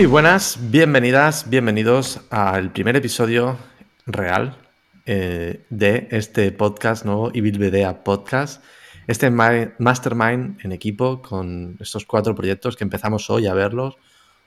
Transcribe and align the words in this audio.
Muy 0.00 0.06
buenas, 0.06 0.58
bienvenidas, 0.70 1.50
bienvenidos 1.50 2.22
al 2.30 2.72
primer 2.72 2.96
episodio 2.96 3.58
real 4.06 4.56
eh, 5.04 5.66
de 5.68 6.08
este 6.10 6.52
podcast 6.52 7.04
nuevo, 7.04 7.30
Ibilvedea 7.34 8.02
Podcast. 8.02 8.64
Este 9.06 9.28
mastermind 9.28 10.58
en 10.64 10.72
equipo 10.72 11.20
con 11.20 11.76
estos 11.80 12.06
cuatro 12.06 12.34
proyectos 12.34 12.78
que 12.78 12.84
empezamos 12.84 13.28
hoy 13.28 13.46
a 13.46 13.52
verlos. 13.52 13.98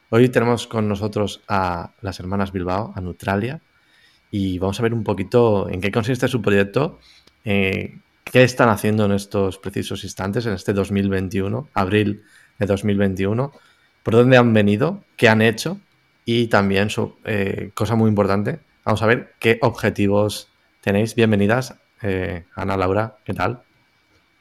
Hoy 0.10 0.28
tenemos 0.30 0.66
con 0.66 0.90
nosotros 0.90 1.42
a 1.48 1.92
las 2.02 2.20
hermanas 2.20 2.52
Bilbao, 2.52 2.92
a 2.96 3.02
Neutralia, 3.02 3.62
y 4.32 4.58
vamos 4.58 4.80
a 4.80 4.84
ver 4.84 4.96
un 4.96 5.04
poquito 5.04 5.70
en 5.70 5.82
qué 5.82 5.92
consiste 5.92 6.28
su 6.28 6.42
proyecto, 6.42 6.98
eh, 7.46 8.00
qué 8.24 8.42
están 8.42 8.70
haciendo 8.70 9.06
en 9.06 9.12
estos 9.12 9.60
precisos 9.60 10.04
instantes, 10.04 10.48
en 10.48 10.54
este 10.54 10.74
2021, 10.74 11.70
abril 11.76 12.24
de 12.58 12.66
2021 12.66 13.52
por 14.04 14.14
dónde 14.14 14.38
han 14.38 14.54
venido, 14.54 15.04
qué 15.18 15.30
han 15.30 15.42
hecho 15.42 15.80
y 16.26 16.48
también, 16.48 16.90
su, 16.90 17.16
eh, 17.26 17.72
cosa 17.74 17.96
muy 17.96 18.10
importante, 18.10 18.60
vamos 18.86 19.02
a 19.02 19.08
ver 19.08 19.34
qué 19.40 19.60
objetivos 19.62 20.50
tenéis. 20.82 21.16
Bienvenidas, 21.16 21.76
eh, 22.02 22.46
Ana 22.56 22.78
Laura, 22.78 23.16
¿qué 23.24 23.34
tal? 23.34 23.62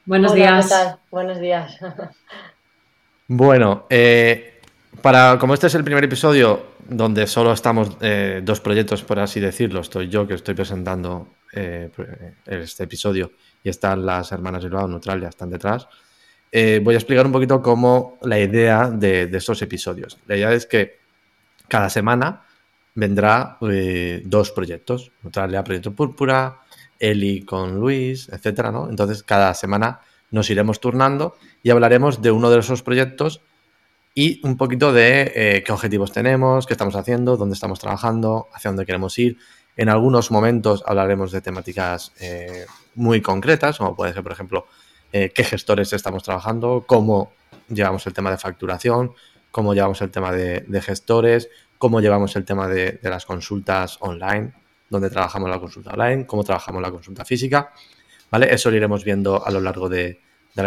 Buenos 0.05 0.35
días. 0.35 0.67
¿qué 0.67 0.71
tal? 0.71 0.99
Buenos 1.11 1.41
días. 1.41 1.79
bueno, 3.29 3.87
eh, 3.89 4.61
para, 5.01 5.39
como 5.39 5.55
este 5.55 5.69
es 5.69 5.75
el 5.77 5.85
primer 5.85 6.05
episodio 6.05 6.73
donde 6.89 7.29
solo 7.29 7.53
estamos 7.53 7.97
dos 8.43 8.61
proyectos, 8.61 9.05
por 9.05 9.21
así 9.21 9.39
decirlo, 9.39 9.81
estoy 9.81 10.09
yo 10.09 10.27
que 10.27 10.35
estoy 10.35 10.55
presentando 10.55 11.29
este 11.53 12.83
episodio 12.83 13.31
y 13.63 13.69
están 13.69 14.05
las 14.05 14.33
hermanas 14.33 14.65
Bilbao, 14.65 14.89
Neutralia, 14.89 15.29
están 15.29 15.49
detrás. 15.49 15.87
Eh, 16.55 16.83
voy 16.85 16.95
a 16.95 16.99
explicar 16.99 17.25
un 17.25 17.33
poquito 17.33 17.63
cómo 17.63 18.19
la 18.21 18.39
idea 18.39 18.91
de, 18.91 19.23
estos 19.33 19.63
episodios. 19.63 20.19
La 20.27 20.37
idea 20.37 20.53
es 20.53 20.67
que 20.67 20.99
cada 21.67 21.89
semana 21.89 22.45
vendrá 22.95 23.57
eh, 23.63 24.21
dos 24.27 24.51
proyectos. 24.51 25.13
Neutralia 25.23 25.65
Proyecto 25.65 25.95
Púrpura, 25.95 26.61
Eli 26.99 27.43
con 27.43 27.81
Luis, 27.81 28.29
etcétera, 28.29 28.71
¿no? 28.71 28.91
Entonces, 28.91 29.23
cada 29.23 29.55
semana 29.55 30.01
nos 30.31 30.51
iremos 30.51 30.79
turnando 30.79 31.37
y 31.63 31.71
hablaremos 31.71 32.21
de 32.21 32.31
uno 32.31 32.51
de 32.51 32.59
esos 32.59 32.83
proyectos 32.83 33.41
y 34.15 34.47
un 34.47 34.59
poquito 34.59 34.93
de 34.93 35.33
eh, 35.35 35.63
qué 35.65 35.73
objetivos 35.73 36.13
tenemos, 36.13 36.67
qué 36.67 36.75
estamos 36.75 36.97
haciendo, 36.97 37.39
dónde 37.39 37.55
estamos 37.55 37.81
trabajando, 37.81 38.49
hacia 38.53 38.69
dónde 38.71 38.85
queremos 38.85 39.19
ir. 39.19 39.39
En 39.75 39.89
algunos 39.89 40.31
momentos 40.31 40.85
hablaremos 40.87 41.33
de 41.33 41.41
temáticas 41.41 42.13
muy 42.95 43.23
concretas, 43.23 43.79
como 43.79 43.97
puede 43.97 44.13
ser, 44.13 44.23
por 44.23 44.33
ejemplo, 44.33 44.67
eh, 45.13 45.31
qué 45.35 45.45
gestores 45.45 45.93
estamos 45.93 46.23
trabajando, 46.23 46.85
cómo 46.87 47.33
llevamos 47.69 48.07
el 48.07 48.15
tema 48.15 48.31
de 48.31 48.39
facturación, 48.39 49.13
cómo 49.51 49.75
llevamos 49.75 50.01
el 50.01 50.11
tema 50.11 50.33
de, 50.33 50.81
gestores, 50.81 51.49
cómo 51.79 52.01
llevamos 52.01 52.35
el 52.37 52.45
tema 52.45 52.67
de, 52.67 52.99
las 53.03 53.27
consultas 53.27 53.99
online, 54.01 54.53
dónde 54.89 55.11
trabajamos 55.11 55.51
la 55.51 55.61
consulta 55.61 55.93
online, 55.93 56.27
cómo 56.27 56.45
trabajamos 56.45 56.81
la 56.81 56.91
consulta 56.91 57.25
física. 57.25 57.73
¿Vale? 58.31 58.53
Eso 58.53 58.71
lo 58.71 58.77
iremos 58.77 59.05
viendo 59.05 59.47
a 59.47 59.51
lo 59.51 59.61
largo 59.61 59.91
de, 59.91 60.21
las 60.55 60.67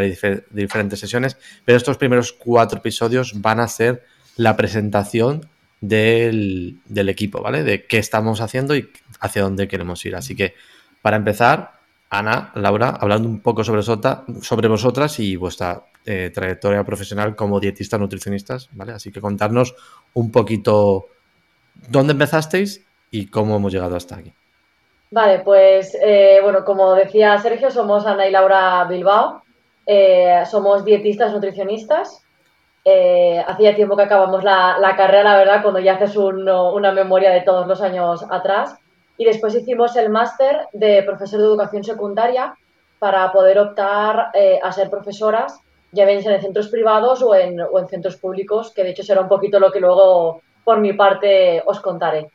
diferentes 0.51 0.99
sesiones. 0.99 1.37
Pero 1.65 1.77
estos 1.77 1.97
primeros 1.97 2.31
cuatro 2.31 2.77
episodios 2.77 3.41
van 3.41 3.59
a 3.59 3.67
ser 3.67 4.05
la 4.37 4.55
presentación 4.55 5.47
del, 5.81 6.77
del, 6.85 7.09
equipo, 7.09 7.41
¿vale? 7.41 7.63
De 7.63 7.85
qué 7.85 7.97
estamos 7.97 8.41
haciendo 8.41 8.75
y 8.75 8.89
hacia 9.19 9.41
dónde 9.41 9.67
queremos 9.67 10.05
ir. 10.05 10.15
Así 10.15 10.35
que, 10.35 10.53
para 11.01 11.17
empezar, 11.17 11.74
Ana, 12.17 12.51
Laura, 12.55 12.97
hablando 12.99 13.27
un 13.27 13.41
poco 13.41 13.63
sobre, 13.63 14.67
vosotras 14.67 15.19
y 15.19 15.35
vuestra 15.35 15.83
eh, 16.05 16.31
trayectoria 16.33 16.83
profesional 16.83 17.35
como 17.35 17.59
dietistas 17.59 17.99
nutricionistas, 17.99 18.69
¿vale? 18.73 18.93
Así 18.93 19.11
que 19.11 19.21
contarnos 19.21 19.75
un 20.13 20.31
poquito 20.31 21.07
dónde 21.89 22.13
empezasteis 22.13 22.85
y 23.11 23.27
cómo 23.27 23.55
hemos 23.55 23.73
llegado 23.73 23.95
hasta 23.95 24.17
aquí. 24.17 24.33
Vale, 25.11 25.39
pues 25.39 25.97
eh, 26.01 26.39
bueno, 26.41 26.65
como 26.65 26.93
decía 26.93 27.37
Sergio, 27.39 27.69
somos 27.69 28.05
Ana 28.05 28.27
y 28.27 28.31
Laura 28.31 28.85
Bilbao, 28.85 29.43
eh, 29.85 30.43
somos 30.49 30.83
dietistas 30.83 31.31
nutricionistas. 31.31 32.23
hacía 33.47 33.75
tiempo 33.75 33.97
que 33.97 34.03
acabamos 34.03 34.43
la, 34.43 34.93
carrera, 34.95 35.31
la 35.31 35.37
verdad, 35.37 35.61
cuando 35.61 35.79
ya 35.79 35.95
haces 35.95 36.15
una 36.17 36.91
memoria 36.91 37.31
de 37.31 37.41
todos 37.41 37.67
los 37.67 37.81
años 37.81 38.25
atrás 38.29 38.77
y 39.17 39.25
después 39.25 39.55
hicimos 39.55 39.95
el 39.95 40.09
máster 40.09 40.67
de 40.73 41.03
profesor 41.03 41.39
de 41.39 41.45
educación 41.45 41.83
secundaria 41.83 42.55
para 42.99 43.31
poder 43.31 43.59
optar 43.59 44.31
eh, 44.33 44.59
a 44.61 44.71
ser 44.71 44.89
profesoras, 44.89 45.59
ya 45.91 46.05
bien 46.05 46.19
en 46.25 46.41
centros 46.41 46.67
privados 46.69 47.21
o 47.21 47.35
en, 47.35 47.59
o 47.61 47.79
en 47.79 47.87
centros 47.87 48.17
públicos, 48.17 48.71
que 48.73 48.83
de 48.83 48.89
hecho 48.91 49.03
será 49.03 49.21
un 49.21 49.27
poquito 49.27 49.59
lo 49.59 49.71
que 49.71 49.79
luego 49.79 50.41
por 50.63 50.79
mi 50.79 50.93
parte 50.93 51.63
os 51.65 51.79
contaré. 51.79 52.29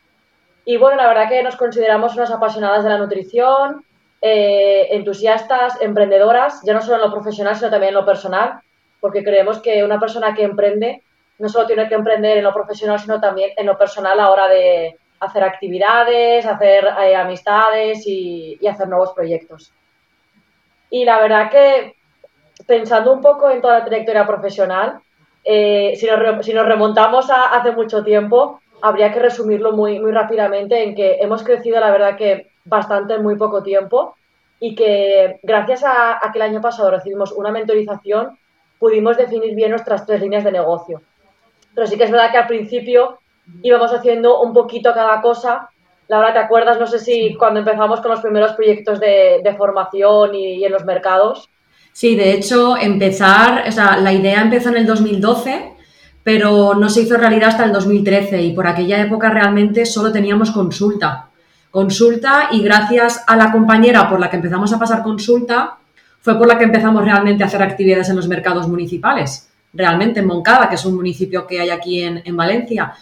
Y 0.64 0.76
bueno, 0.76 0.96
la 0.96 1.08
verdad 1.08 1.28
que 1.28 1.42
nos 1.42 1.56
consideramos 1.56 2.14
unas 2.14 2.30
apasionadas 2.30 2.84
de 2.84 2.90
la 2.90 2.98
nutrición, 2.98 3.84
eh, 4.22 4.88
entusiastas, 4.90 5.80
emprendedoras, 5.80 6.60
ya 6.64 6.74
no 6.74 6.82
solo 6.82 6.96
en 6.96 7.02
lo 7.02 7.12
profesional, 7.12 7.56
sino 7.56 7.70
también 7.70 7.90
en 7.90 7.94
lo 7.94 8.06
personal, 8.06 8.60
porque 9.00 9.24
creemos 9.24 9.60
que 9.60 9.82
una 9.82 9.98
persona 9.98 10.34
que 10.34 10.44
emprende 10.44 11.02
no 11.38 11.48
solo 11.48 11.66
tiene 11.66 11.88
que 11.88 11.94
emprender 11.94 12.36
en 12.36 12.44
lo 12.44 12.52
profesional, 12.52 12.98
sino 12.98 13.18
también 13.18 13.50
en 13.56 13.66
lo 13.66 13.78
personal 13.78 14.12
a 14.12 14.22
la 14.22 14.30
hora 14.30 14.48
de, 14.48 14.98
hacer 15.20 15.44
actividades, 15.44 16.46
hacer 16.46 16.84
eh, 17.02 17.14
amistades 17.14 18.06
y, 18.06 18.58
hacer 18.66 18.88
nuevos 18.88 19.12
proyectos. 19.12 19.72
Y 20.90 21.04
la 21.04 21.20
verdad 21.20 21.50
que 21.50 21.94
pensando 22.66 23.12
un 23.12 23.20
poco 23.20 23.50
en 23.50 23.60
toda 23.60 23.80
la 23.80 23.84
trayectoria 23.84 24.26
profesional, 24.26 25.00
eh, 25.44 25.94
si, 25.96 26.06
nos, 26.06 26.66
remontamos 26.66 27.30
a 27.30 27.54
hace 27.54 27.72
mucho 27.72 28.02
tiempo, 28.02 28.60
habría 28.82 29.12
que 29.12 29.20
resumirlo 29.20 29.72
muy, 29.72 30.00
muy 30.00 30.10
rápidamente 30.10 30.82
en 30.82 30.94
que 30.94 31.18
hemos 31.20 31.42
crecido, 31.42 31.80
la 31.80 31.90
verdad 31.90 32.16
que 32.16 32.48
bastante 32.64 33.14
en 33.14 33.22
muy 33.22 33.36
poco 33.36 33.62
tiempo 33.62 34.16
y 34.58 34.74
que 34.74 35.38
gracias 35.42 35.84
a, 35.84 36.16
a 36.16 36.32
que 36.32 36.38
el 36.38 36.42
año 36.42 36.60
pasado 36.60 36.90
recibimos 36.90 37.32
una 37.32 37.50
mentorización, 37.50 38.38
pudimos 38.78 39.16
definir 39.16 39.54
bien 39.54 39.70
nuestras 39.70 40.06
tres 40.06 40.20
líneas 40.20 40.44
de 40.44 40.52
negocio. 40.52 41.02
Pero 41.74 41.86
sí 41.86 41.96
que 41.96 42.04
es 42.04 42.10
verdad 42.10 42.30
que 42.30 42.38
al 42.38 42.46
principio 42.46 43.19
íbamos 43.62 43.92
haciendo 43.92 44.40
un 44.40 44.52
poquito 44.52 44.92
cada 44.94 45.20
cosa. 45.20 45.68
Laura, 46.08 46.32
¿te 46.32 46.40
acuerdas? 46.40 46.80
No 46.80 46.86
sé 46.86 46.98
si 46.98 47.36
cuando 47.36 47.60
empezamos 47.60 48.00
con 48.00 48.10
los 48.10 48.20
primeros 48.20 48.52
proyectos 48.52 48.98
de, 48.98 49.54
formación 49.56 50.34
y, 50.34 50.64
en 50.64 50.72
los 50.72 50.84
mercados. 50.84 51.48
Sí, 51.92 52.16
de 52.16 52.32
hecho, 52.32 52.76
empezar, 52.76 53.64
o 53.68 53.72
sea, 53.72 53.96
la 53.96 54.12
idea 54.12 54.40
empezó 54.40 54.70
en 54.70 54.78
el 54.78 54.86
2012, 54.86 55.72
pero 56.22 56.74
no 56.74 56.88
se 56.88 57.02
hizo 57.02 57.16
realidad 57.16 57.50
hasta 57.50 57.64
el 57.64 57.72
2013 57.72 58.42
y 58.42 58.52
por 58.52 58.66
aquella 58.66 59.00
época 59.00 59.30
realmente 59.30 59.86
solo 59.86 60.10
teníamos 60.10 60.50
consulta. 60.50 61.28
Consulta 61.70 62.48
y 62.50 62.62
gracias 62.62 63.22
a 63.28 63.36
la 63.36 63.52
compañera 63.52 64.08
por 64.08 64.18
la 64.18 64.28
que 64.28 64.36
empezamos 64.36 64.72
a 64.72 64.78
pasar 64.80 65.04
consulta, 65.04 65.76
fue 66.20 66.36
por 66.36 66.48
la 66.48 66.58
que 66.58 66.64
empezamos 66.64 67.04
realmente 67.04 67.44
a 67.44 67.46
hacer 67.46 67.62
actividades 67.62 68.08
en 68.08 68.16
los 68.16 68.26
mercados 68.26 68.66
municipales. 68.66 69.48
Realmente 69.72 70.18
en 70.18 70.26
Moncada, 70.26 70.68
que 70.68 70.74
es 70.74 70.84
un 70.84 70.96
municipio 70.96 71.46
que 71.46 71.60
hay 71.60 71.70
aquí 71.70 72.02
en, 72.02 72.20
en 72.24 72.36
Valencia. 72.36 72.94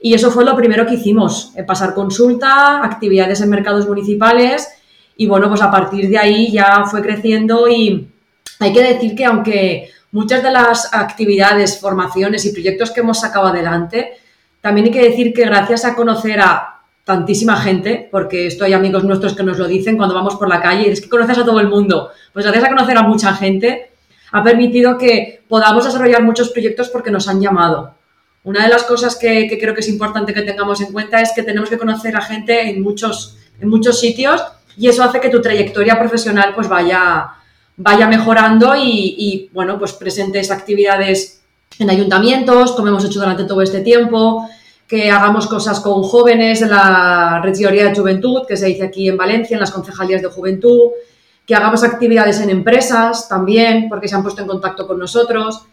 Y 0.00 0.14
eso 0.14 0.30
fue 0.30 0.44
lo 0.44 0.56
primero 0.56 0.86
que 0.86 0.94
hicimos, 0.94 1.52
eh, 1.56 1.62
pasar 1.62 1.94
consulta, 1.94 2.84
actividades 2.84 3.40
en 3.40 3.50
mercados 3.50 3.88
municipales 3.88 4.68
y 5.16 5.26
bueno, 5.26 5.48
pues 5.48 5.62
a 5.62 5.70
partir 5.70 6.08
de 6.08 6.18
ahí 6.18 6.50
ya 6.50 6.84
fue 6.84 7.00
creciendo 7.00 7.68
y 7.68 8.08
hay 8.60 8.72
que 8.72 8.82
decir 8.82 9.14
que 9.14 9.24
aunque 9.24 9.90
muchas 10.12 10.42
de 10.42 10.50
las 10.50 10.92
actividades, 10.92 11.80
formaciones 11.80 12.44
y 12.44 12.52
proyectos 12.52 12.90
que 12.90 13.00
hemos 13.00 13.20
sacado 13.20 13.46
adelante, 13.46 14.14
también 14.60 14.86
hay 14.86 14.92
que 14.92 15.08
decir 15.08 15.32
que 15.32 15.44
gracias 15.44 15.84
a 15.84 15.94
conocer 15.94 16.40
a 16.40 16.80
tantísima 17.04 17.56
gente, 17.56 18.08
porque 18.10 18.46
esto 18.46 18.64
hay 18.64 18.72
amigos 18.72 19.04
nuestros 19.04 19.34
que 19.34 19.42
nos 19.42 19.58
lo 19.58 19.68
dicen 19.68 19.96
cuando 19.96 20.14
vamos 20.14 20.36
por 20.36 20.48
la 20.48 20.60
calle, 20.60 20.90
es 20.90 21.00
que 21.00 21.08
conoces 21.08 21.38
a 21.38 21.44
todo 21.44 21.60
el 21.60 21.68
mundo, 21.68 22.10
pues 22.32 22.44
gracias 22.44 22.64
a 22.64 22.68
conocer 22.68 22.96
a 22.96 23.02
mucha 23.02 23.34
gente 23.34 23.90
ha 24.32 24.42
permitido 24.42 24.98
que 24.98 25.42
podamos 25.48 25.84
desarrollar 25.84 26.24
muchos 26.24 26.50
proyectos 26.50 26.88
porque 26.88 27.12
nos 27.12 27.28
han 27.28 27.40
llamado. 27.40 27.94
Una 28.44 28.64
de 28.64 28.68
las 28.68 28.84
cosas 28.84 29.16
que, 29.16 29.48
creo 29.58 29.74
que 29.74 29.80
es 29.80 29.88
importante 29.88 30.34
que 30.34 30.42
tengamos 30.42 30.78
en 30.82 30.92
cuenta 30.92 31.20
es 31.20 31.32
que 31.34 31.42
tenemos 31.42 31.70
que 31.70 31.78
conocer 31.78 32.14
a 32.14 32.20
gente 32.20 32.68
en 32.68 32.82
muchos, 32.82 33.38
en 33.58 33.68
muchos 33.70 33.98
sitios 33.98 34.42
y 34.76 34.88
eso 34.88 35.02
hace 35.02 35.18
que 35.18 35.30
tu 35.30 35.40
trayectoria 35.40 35.98
profesional 35.98 36.52
pues 36.54 36.68
vaya, 36.68 37.30
vaya 37.78 38.06
mejorando 38.06 38.74
y, 38.76 39.48
bueno, 39.54 39.78
pues 39.78 39.94
presentes 39.94 40.50
actividades 40.50 41.40
en 41.78 41.88
ayuntamientos, 41.88 42.72
como 42.72 42.88
hemos 42.88 43.04
hecho 43.06 43.18
durante 43.18 43.44
todo 43.44 43.62
este 43.62 43.80
tiempo, 43.80 44.46
que 44.86 45.10
hagamos 45.10 45.46
cosas 45.46 45.80
con 45.80 46.02
jóvenes 46.02 46.60
de 46.60 46.66
la 46.66 47.40
Regidoría 47.42 47.86
de 47.86 47.94
Juventud, 47.94 48.42
que 48.46 48.58
se 48.58 48.66
dice 48.66 48.84
aquí 48.84 49.08
en 49.08 49.16
Valencia, 49.16 49.54
en 49.54 49.60
las 49.60 49.70
concejalías 49.70 50.20
de 50.20 50.28
juventud, 50.28 50.90
que 51.46 51.54
hagamos 51.54 51.82
actividades 51.82 52.40
en 52.40 52.50
empresas 52.50 53.26
también, 53.26 53.88
porque 53.88 54.06
se 54.06 54.14
han 54.14 54.22
puesto 54.22 54.42
en 54.42 54.48
contacto 54.48 54.86
con 54.86 54.98
nosotros, 54.98 55.64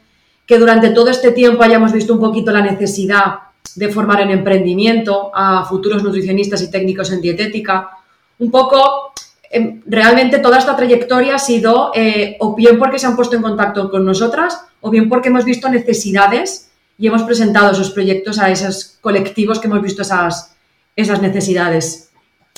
que 0.46 0.58
durante 0.58 0.90
todo 0.90 1.10
este 1.10 1.32
tiempo 1.32 1.64
hayamos 1.64 1.92
visto 1.92 2.14
un 2.14 2.20
poquito 2.20 2.52
la 2.52 2.62
necesidad 2.62 3.36
de 3.76 3.90
formar 3.90 4.22
en 4.22 4.32
emprendimiento 4.32 5.32
a 5.34 5.66
futuros 5.66 6.04
nutricionistas 6.04 6.62
y 6.62 6.72
técnicos 6.72 7.12
en 7.12 7.22
dietética. 7.22 7.92
Un 8.40 8.52
poco, 8.52 9.14
em, 9.50 9.82
realmente 9.86 10.40
toda 10.40 10.58
esta 10.58 10.76
trayectoria 10.76 11.36
ha 11.36 11.40
sido 11.40 11.92
eh, 11.96 12.38
o 12.40 12.56
bien 12.56 12.78
porque 12.80 13.00
se 13.00 13.08
han 13.08 13.16
puesto 13.16 13.36
en 13.36 13.42
contacto 13.42 13.90
con 13.90 14.06
nosotras 14.06 14.60
o 14.82 14.90
bien 14.90 15.08
porque 15.08 15.30
hemos 15.30 15.46
visto 15.46 15.70
necesidades 15.70 16.72
y 16.98 17.08
hemos 17.08 17.24
presentado 17.24 17.72
esos 17.72 17.92
proyectos 17.92 18.40
a 18.40 18.50
esos 18.50 18.98
colectivos 19.02 19.60
que 19.60 19.68
hemos 19.68 19.82
visto 19.82 20.02
esas, 20.02 20.56
esas 20.96 21.22
necesidades 21.22 22.12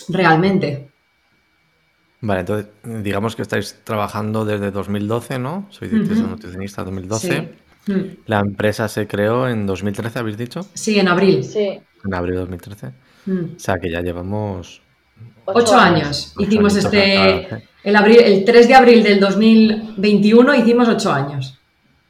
realmente. 0.09 0.89
Vale, 2.21 2.39
entonces 2.39 2.67
digamos 2.83 3.35
que 3.35 3.41
estáis 3.41 3.79
trabajando 3.83 4.45
desde 4.45 4.71
2012, 4.71 5.39
¿no? 5.39 5.67
Soy 5.69 5.89
dietista 5.89 6.23
nutricionista 6.23 6.83
2012. 6.83 7.49
Mm. 7.87 8.01
La 8.27 8.39
empresa 8.39 8.87
se 8.87 9.07
creó 9.07 9.47
en 9.47 9.65
2013, 9.65 10.19
¿habéis 10.19 10.37
dicho? 10.37 10.61
Sí, 10.73 10.99
en 10.99 11.07
abril. 11.07 11.43
Sí. 11.43 11.79
En 12.05 12.13
abril 12.13 12.35
de 12.35 12.39
2013. 12.41 12.91
Mm. 13.25 13.55
O 13.55 13.59
sea 13.59 13.77
que 13.79 13.91
ya 13.91 14.01
llevamos... 14.01 14.81
Ocho, 15.45 15.77
años. 15.77 16.33
Hicimos 16.37 16.75
este... 16.75 17.47
El, 17.83 17.95
abril, 17.95 18.19
el 18.21 18.45
3 18.45 18.67
de 18.67 18.75
abril 18.75 19.03
del 19.03 19.19
2021 19.19 20.55
hicimos 20.55 20.87
ocho 20.87 21.11
años. 21.11 21.59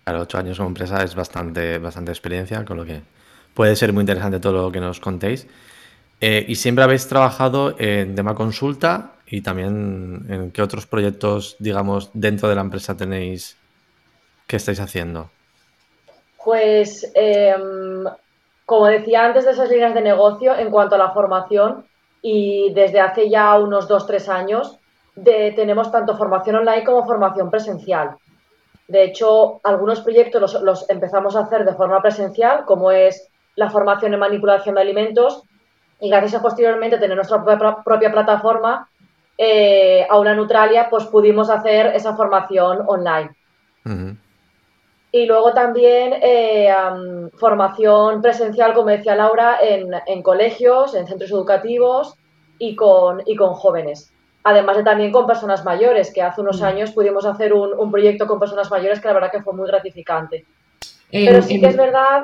Claro, 0.03 0.21
ocho 0.21 0.37
años 0.37 0.57
como 0.57 0.69
empresa 0.69 1.03
es 1.03 1.15
bastante, 1.15 1.79
bastante 1.79 2.11
experiencia, 2.11 2.63
con 2.63 2.77
lo 2.77 2.85
que 2.85 3.01
puede 3.55 3.75
ser 3.75 3.91
muy 3.91 4.01
interesante 4.01 4.39
todo 4.39 4.53
lo 4.53 4.71
que 4.71 4.79
nos 4.79 4.99
contéis. 4.99 5.47
Eh, 6.21 6.45
y 6.47 6.55
siempre 6.55 6.83
habéis 6.83 7.07
trabajado 7.07 7.75
en 7.79 8.13
tema 8.13 8.35
consulta 8.35 9.15
y 9.25 9.41
también 9.41 10.25
en 10.29 10.51
qué 10.51 10.61
otros 10.61 10.85
proyectos, 10.85 11.55
digamos, 11.57 12.11
dentro 12.13 12.49
de 12.49 12.55
la 12.55 12.61
empresa 12.61 12.95
tenéis, 12.95 13.57
¿qué 14.45 14.57
estáis 14.57 14.79
haciendo? 14.79 15.31
Pues, 16.43 17.11
em, 17.13 18.03
como 18.65 18.87
decía 18.87 19.25
antes 19.25 19.45
de 19.45 19.51
esas 19.51 19.69
líneas 19.69 19.93
de 19.93 20.01
negocio, 20.01 20.55
en 20.55 20.71
cuanto 20.71 20.95
a 20.95 20.97
la 20.97 21.11
formación, 21.11 21.85
y 22.21 22.73
desde 22.73 23.01
hace 23.01 23.29
ya 23.29 23.57
unos 23.59 23.87
dos, 23.87 24.07
tres 24.07 24.29
años, 24.29 24.79
tenemos 25.15 25.91
tanto 25.91 26.17
formación 26.17 26.55
online 26.55 26.83
como 26.83 27.05
formación 27.05 27.51
presencial. 27.51 28.15
De 28.87 29.03
hecho, 29.03 29.59
algunos 29.63 30.01
proyectos 30.01 30.61
los, 30.61 30.89
empezamos 30.89 31.35
a 31.35 31.41
hacer 31.41 31.65
de 31.65 31.73
forma 31.73 32.01
presencial, 32.01 32.65
como 32.65 32.91
es 32.91 33.29
la 33.55 33.69
formación 33.69 34.13
en 34.13 34.19
manipulación 34.19 34.75
de 34.75 34.81
alimentos, 34.81 35.43
y 35.99 36.09
gracias 36.09 36.35
a 36.35 36.41
posteriormente 36.41 36.97
tener 36.97 37.15
nuestra 37.15 37.43
propia, 37.83 38.11
plataforma, 38.11 38.89
eh, 39.37 40.05
Aula 40.09 40.33
Neutralia, 40.33 40.89
pues 40.89 41.05
pudimos 41.05 41.49
hacer 41.49 41.87
esa 41.87 42.15
formación 42.15 42.83
online. 42.87 43.35
Y 45.15 45.27
luego 45.27 45.53
también 45.53 46.15
eh, 46.23 46.73
formación 47.37 48.19
presencial, 48.23 48.73
como 48.73 48.87
decía 48.87 49.15
Laura, 49.15 49.59
en, 49.61 50.23
colegios, 50.23 50.95
en 50.95 51.05
centros 51.05 51.29
educativos 51.29 52.15
y 52.57 52.75
con, 52.75 53.21
y 53.27 53.35
con 53.35 53.53
jóvenes. 53.53 54.11
Además 54.43 54.77
de 54.77 54.83
también 54.83 55.11
con 55.11 55.27
personas 55.27 55.63
mayores, 55.63 56.11
que 56.11 56.23
hace 56.23 56.41
unos 56.41 56.61
mm. 56.61 56.65
años 56.65 56.91
pudimos 56.93 57.27
hacer 57.27 57.53
un, 57.53 57.91
proyecto 57.91 58.25
con 58.25 58.39
personas 58.39 58.71
mayores 58.71 58.99
que 58.99 59.07
la 59.07 59.13
verdad 59.13 59.31
que 59.31 59.43
fue 59.43 59.53
muy 59.53 59.67
gratificante. 59.67 60.47
pero 61.11 61.43
sí 61.43 61.61
que 61.61 61.67
es 61.67 61.77
verdad, 61.77 62.23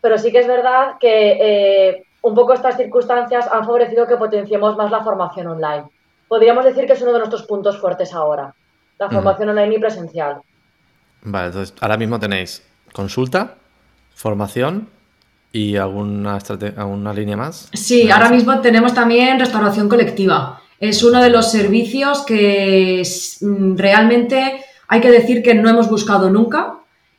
pero 0.00 0.16
sí 0.16 0.32
que 0.32 0.38
es 0.38 0.46
verdad 0.46 0.94
que 0.98 1.32
eh, 1.42 2.04
un 2.22 2.34
poco 2.34 2.54
estas 2.54 2.78
circunstancias 2.78 3.46
han 3.52 3.66
favorecido 3.66 4.06
que 4.06 4.16
potenciemos 4.16 4.78
más 4.78 4.90
la 4.90 5.04
formación 5.04 5.48
online. 5.48 5.90
Podríamos 6.26 6.64
decir 6.64 6.86
que 6.86 6.94
es 6.94 7.02
uno 7.02 7.12
de 7.12 7.18
nuestros 7.18 7.42
puntos 7.42 7.78
fuertes 7.78 8.14
ahora, 8.14 8.54
la 8.98 9.10
formación 9.10 9.50
online 9.50 9.74
y 9.74 9.78
presencial. 9.78 10.40
Vale, 11.24 11.46
entonces 11.48 11.74
ahora 11.80 11.96
mismo 11.96 12.20
tenéis 12.20 12.62
consulta, 12.92 13.56
formación 14.14 14.88
y 15.52 15.76
alguna, 15.76 16.38
alguna 16.76 17.12
línea 17.12 17.36
más. 17.36 17.68
Sí, 17.72 18.10
ahora 18.10 18.28
mismo 18.28 18.60
tenemos 18.60 18.94
también 18.94 19.38
restauración 19.38 19.88
colectiva. 19.88 20.60
Es 20.78 21.02
uno 21.02 21.22
de 21.22 21.30
los 21.30 21.50
servicios 21.50 22.22
que 22.26 23.02
mm, 23.40 23.76
realmente 23.76 24.64
hay 24.88 25.00
que 25.00 25.10
decir 25.10 25.42
que 25.42 25.54
no 25.54 25.68
hemos 25.70 25.88
buscado 25.88 26.28
nunca, 26.30 26.74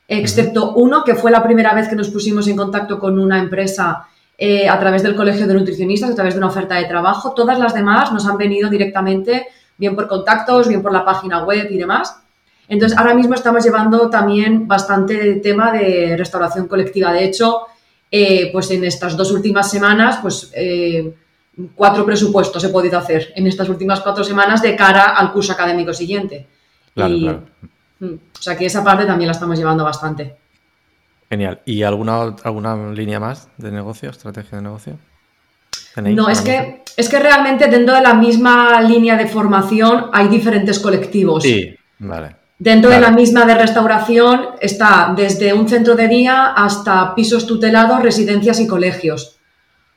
excepto 0.08 0.74
uno 0.74 1.04
que 1.04 1.16
fue 1.16 1.32
la 1.32 1.44
primera 1.44 1.74
vez 1.74 1.88
que 1.88 1.96
nos 1.96 2.10
pusimos 2.10 2.48
en 2.48 2.56
contacto 2.56 3.00
con 3.00 3.18
una 3.18 3.40
empresa 3.40 4.08
eh, 4.38 4.68
a 4.68 4.80
través 4.80 5.02
del 5.02 5.16
Colegio 5.16 5.48
de 5.48 5.54
Nutricionistas, 5.54 6.12
a 6.12 6.16
través 6.16 6.34
de 6.34 6.40
una 6.40 6.48
oferta 6.48 6.76
de 6.76 6.86
trabajo. 6.86 7.34
Todas 7.34 7.58
las 7.58 7.74
demás 7.74 8.12
nos 8.12 8.28
han 8.28 8.38
venido 8.38 8.70
directamente, 8.70 9.48
bien 9.78 9.96
por 9.96 10.08
contactos, 10.08 10.68
bien 10.68 10.84
por 10.84 10.92
la 10.92 11.06
página 11.06 11.44
web 11.44 11.68
y 11.72 11.78
demás. 11.78 12.18
Entonces, 12.68 12.98
ahora 12.98 13.14
mismo 13.14 13.36
estamos 13.36 13.64
llevando 13.64 14.10
también 14.10 14.68
bastante 14.68 15.36
tema 15.36 15.72
de 15.72 16.16
restauración 16.18 16.68
colectiva. 16.68 17.14
De 17.14 17.24
hecho, 17.24 17.68
eh, 18.10 18.50
pues 18.52 18.72
en 18.72 18.84
estas 18.84 19.16
dos 19.16 19.32
últimas 19.32 19.70
semanas, 19.70 20.20
pues 20.22 20.52
eh, 20.56 21.14
cuatro 21.76 22.06
presupuestos 22.06 22.64
he 22.64 22.70
podido 22.70 22.98
hacer 22.98 23.34
en 23.36 23.48
estas 23.48 23.70
últimas 23.70 24.02
cuatro 24.02 24.24
semanas 24.24 24.62
de 24.62 24.76
cara 24.76 25.16
al 25.16 25.32
curso 25.32 25.54
académico 25.54 25.94
siguiente. 25.94 26.48
Claro, 26.94 27.44
mm, 28.00 28.06
O 28.06 28.42
sea 28.42 28.58
que 28.58 28.66
esa 28.66 28.84
parte 28.84 29.06
también 29.06 29.28
la 29.28 29.34
estamos 29.34 29.58
llevando 29.58 29.84
bastante. 29.84 30.36
Genial. 31.30 31.62
¿Y 31.66 31.84
alguna, 31.84 32.36
alguna 32.44 32.92
línea 32.92 33.20
más 33.20 33.50
de 33.58 33.72
negocio, 33.72 34.10
estrategia 34.10 34.58
de 34.58 34.64
negocio? 34.64 34.98
No, 35.98 36.30
es 36.30 36.42
que, 36.42 36.84
es 36.98 37.10
que 37.10 37.20
realmente 37.20 37.68
dentro 37.68 37.96
de 37.96 38.02
la 38.02 38.14
misma 38.14 38.82
línea 38.82 39.16
de 39.16 39.28
formación 39.28 40.10
hay 40.12 40.28
diferentes 40.28 40.80
colectivos. 40.80 41.44
Sí, 41.44 41.76
vale. 42.00 42.36
Dentro 42.58 42.90
de 42.90 43.02
la 43.02 43.12
misma 43.12 43.46
de 43.46 43.56
restauración 43.56 44.52
está 44.62 45.14
desde 45.16 45.54
un 45.54 45.68
centro 45.68 45.96
de 45.96 46.08
día 46.08 46.54
hasta 46.54 47.14
pisos 47.14 47.46
tutelados, 47.46 48.02
residencias 48.02 48.62
y 48.62 48.68
colegios. 48.68 49.38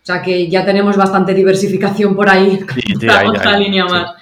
O 0.02 0.06
sea 0.06 0.22
que 0.22 0.49
ya 0.49 0.64
tenemos 0.64 0.96
bastante 0.96 1.34
diversificación 1.34 2.16
por 2.16 2.28
ahí. 2.28 2.58
Sí, 2.75 3.06
otra 3.28 3.56
línea 3.56 3.84
más. 3.84 4.14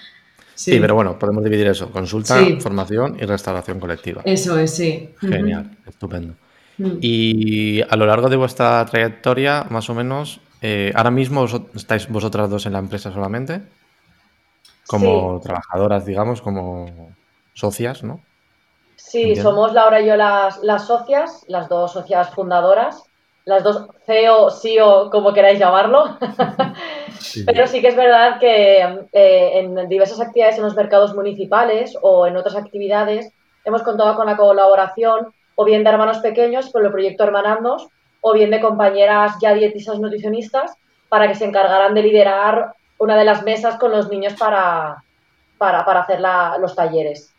Sí. 0.55 0.79
pero 0.81 0.95
bueno, 0.95 1.19
podemos 1.19 1.45
dividir 1.45 1.67
eso: 1.69 1.91
consulta, 1.91 2.39
formación 2.61 3.17
y 3.21 3.25
restauración 3.25 3.81
colectiva. 3.81 4.23
Eso 4.25 4.59
es, 4.59 4.75
sí. 4.75 5.11
Genial, 5.21 5.71
estupendo. 5.87 6.35
Mm. 6.79 6.99
Y 7.01 7.83
a 7.83 7.97
lo 7.97 8.05
largo 8.05 8.29
de 8.29 8.37
vuestra 8.37 8.85
trayectoria, 8.85 9.67
más 9.71 9.89
o 9.89 9.95
menos, 9.95 10.41
eh, 10.61 10.93
ahora 10.95 11.11
mismo 11.11 11.47
estáis 11.75 12.09
vosotras 12.09 12.51
dos 12.51 12.67
en 12.67 12.73
la 12.73 12.81
empresa 12.81 13.13
solamente, 13.13 13.63
como 14.87 15.41
trabajadoras, 15.43 16.05
digamos, 16.05 16.43
como 16.43 17.15
socias, 17.57 18.05
¿no? 18.05 18.21
Sí, 18.97 19.35
somos 19.35 19.73
Laura 19.73 20.01
y 20.01 20.07
yo 20.07 20.17
las, 20.17 20.63
las 20.63 20.87
socias, 20.87 21.45
las 21.49 21.69
dos 21.69 21.93
socias 21.93 22.31
fundadoras, 22.31 23.03
las 23.45 23.65
dos 23.65 23.87
CEO, 24.05 24.51
CEO, 24.51 25.11
como 25.11 25.33
queráis 25.33 25.59
llamarlo. 25.59 26.19
Pero 27.47 27.67
sí 27.67 27.81
que 27.81 27.89
es 27.89 27.97
verdad 27.97 28.39
que 28.39 29.07
eh, 29.13 29.59
en 29.59 29.89
diversas 29.89 30.21
actividades 30.21 30.57
en 30.57 30.65
los 30.65 30.77
mercados 30.77 31.15
municipales 31.15 31.97
o 32.03 32.27
en 32.27 32.37
otras 32.37 32.57
actividades 32.57 33.33
hemos 33.65 33.83
contado 33.83 34.17
con 34.17 34.27
la 34.27 34.37
colaboración 34.37 35.33
o 35.55 35.65
bien 35.65 35.85
de 35.85 35.91
hermanos 35.91 36.19
pequeños 36.19 36.71
por 36.71 36.85
el 36.85 36.93
proyecto 36.93 37.25
Hermanandos 37.25 37.89
o 38.21 38.33
bien 38.33 38.51
de 38.51 38.61
compañeras 38.61 39.37
ya 39.41 39.55
dietistas 39.55 39.99
nutricionistas 39.99 40.77
para 41.09 41.29
que 41.29 41.35
se 41.35 41.45
encargaran 41.45 41.95
de 41.95 42.03
liderar 42.03 42.75
una 42.99 43.17
de 43.17 43.25
las 43.25 43.45
mesas 43.45 43.77
con 43.77 43.93
los 43.93 44.09
niños 44.11 44.35
para, 44.35 45.03
para, 45.59 45.81
hacer 45.81 46.21
los 46.61 46.75
talleres. 46.75 47.36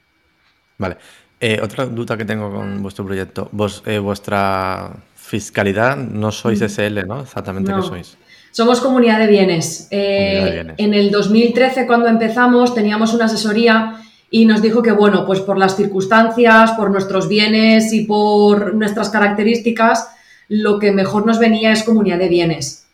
Vale. 0.78 0.98
Eh, 1.40 1.60
otra 1.62 1.86
duda 1.86 2.18
que 2.18 2.26
tengo 2.26 2.52
con 2.52 2.82
vuestro 2.82 3.06
proyecto. 3.06 3.50
Vos, 3.52 3.84
eh, 3.86 4.00
vuestra 4.00 4.92
fiscalidad 5.16 5.98
no 5.98 6.32
sois 6.32 6.62
SL, 6.62 7.06
¿no? 7.06 7.22
Exactamente 7.22 7.72
qué 7.76 7.82
sois. 7.82 8.18
Somos 8.52 8.80
comunidad 8.80 9.20
de 9.20 9.28
bienes. 9.28 9.88
Eh, 9.92 10.74
en 10.78 10.94
el 10.94 11.12
2013, 11.12 11.86
cuando 11.86 12.08
empezamos, 12.08 12.74
teníamos 12.74 13.14
una 13.14 13.26
asesoría 13.26 14.02
y 14.32 14.46
nos 14.46 14.62
dijo 14.62 14.82
que, 14.82 14.92
bueno, 14.92 15.26
pues 15.28 15.42
por 15.42 15.60
las 15.60 15.76
circunstancias, 15.76 16.72
por 16.72 16.90
nuestros 16.90 17.28
bienes 17.28 17.94
y 17.94 18.06
por 18.06 18.74
nuestras 18.74 19.10
características, 19.10 20.10
lo 20.50 20.80
que 20.80 20.92
mejor 20.92 21.26
nos 21.28 21.38
venía 21.38 21.72
es 21.72 21.84
comunidad 21.84 22.18
de 22.18 22.30
bienes. 22.30 22.88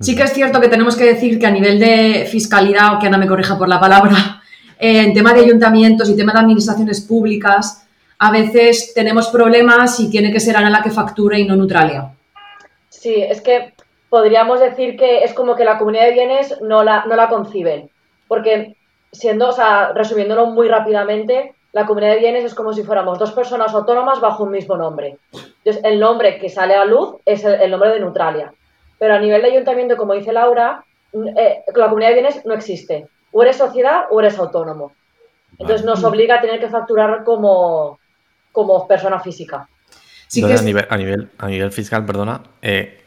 Sí 0.00 0.16
que 0.16 0.24
es 0.24 0.32
cierto 0.32 0.60
que 0.60 0.68
tenemos 0.68 0.96
que 0.96 1.04
decir 1.04 1.38
que 1.38 1.46
a 1.46 1.50
nivel 1.52 1.78
de 1.78 2.26
fiscalidad, 2.28 2.96
o 2.96 2.98
que 2.98 3.06
Ana 3.06 3.18
me 3.18 3.28
corrija 3.28 3.56
por 3.56 3.68
la 3.68 3.78
palabra, 3.78 4.33
en 4.78 5.14
tema 5.14 5.32
de 5.32 5.40
ayuntamientos 5.40 6.08
y 6.08 6.16
tema 6.16 6.32
de 6.32 6.40
administraciones 6.40 7.00
públicas, 7.00 7.86
a 8.18 8.30
veces 8.30 8.92
tenemos 8.94 9.28
problemas 9.28 9.98
y 10.00 10.10
tiene 10.10 10.32
que 10.32 10.40
ser 10.40 10.56
Ana 10.56 10.70
la 10.70 10.82
que 10.82 10.90
facture 10.90 11.38
y 11.38 11.44
no 11.44 11.56
Neutralia. 11.56 12.12
Sí, 12.88 13.14
es 13.14 13.40
que 13.40 13.74
podríamos 14.08 14.60
decir 14.60 14.96
que 14.96 15.24
es 15.24 15.34
como 15.34 15.56
que 15.56 15.64
la 15.64 15.78
comunidad 15.78 16.04
de 16.04 16.12
bienes 16.12 16.60
no 16.62 16.84
la, 16.84 17.04
no 17.06 17.16
la 17.16 17.28
conciben. 17.28 17.90
Porque 18.28 18.76
siendo, 19.12 19.48
o 19.48 19.52
sea, 19.52 19.92
resumiéndolo 19.92 20.46
muy 20.46 20.68
rápidamente, 20.68 21.54
la 21.72 21.86
comunidad 21.86 22.14
de 22.14 22.20
bienes 22.20 22.44
es 22.44 22.54
como 22.54 22.72
si 22.72 22.84
fuéramos 22.84 23.18
dos 23.18 23.32
personas 23.32 23.74
autónomas 23.74 24.20
bajo 24.20 24.44
un 24.44 24.52
mismo 24.52 24.76
nombre. 24.76 25.18
Entonces, 25.32 25.82
el 25.84 25.98
nombre 25.98 26.38
que 26.38 26.48
sale 26.48 26.74
a 26.74 26.84
luz 26.84 27.16
es 27.26 27.44
el, 27.44 27.70
nombre 27.70 27.90
de 27.90 28.00
Neutralia. 28.00 28.54
Pero 28.98 29.14
a 29.14 29.18
nivel 29.18 29.42
de 29.42 29.48
ayuntamiento, 29.48 29.96
como 29.96 30.14
dice 30.14 30.32
Laura, 30.32 30.84
eh, 31.12 31.64
la 31.74 31.86
comunidad 31.86 32.10
de 32.10 32.14
bienes 32.14 32.46
no 32.46 32.54
existe 32.54 33.08
o 33.34 33.42
eres 33.42 33.56
sociedad 33.56 34.04
o 34.10 34.20
eres 34.20 34.38
autónomo. 34.38 34.92
Entonces 35.58 35.84
nos 35.84 36.02
obliga 36.04 36.36
a 36.36 36.40
tener 36.40 36.60
que 36.60 36.68
facturar 36.68 37.24
como, 37.24 37.98
como 38.52 38.86
persona 38.86 39.18
física. 39.18 39.68
Sí 40.28 40.42
a, 40.42 40.62
nivel, 40.62 40.86
a, 40.88 40.96
nivel, 40.96 41.30
a 41.38 41.48
nivel 41.48 41.72
fiscal, 41.72 42.06
perdona, 42.06 42.40
eh, 42.62 43.00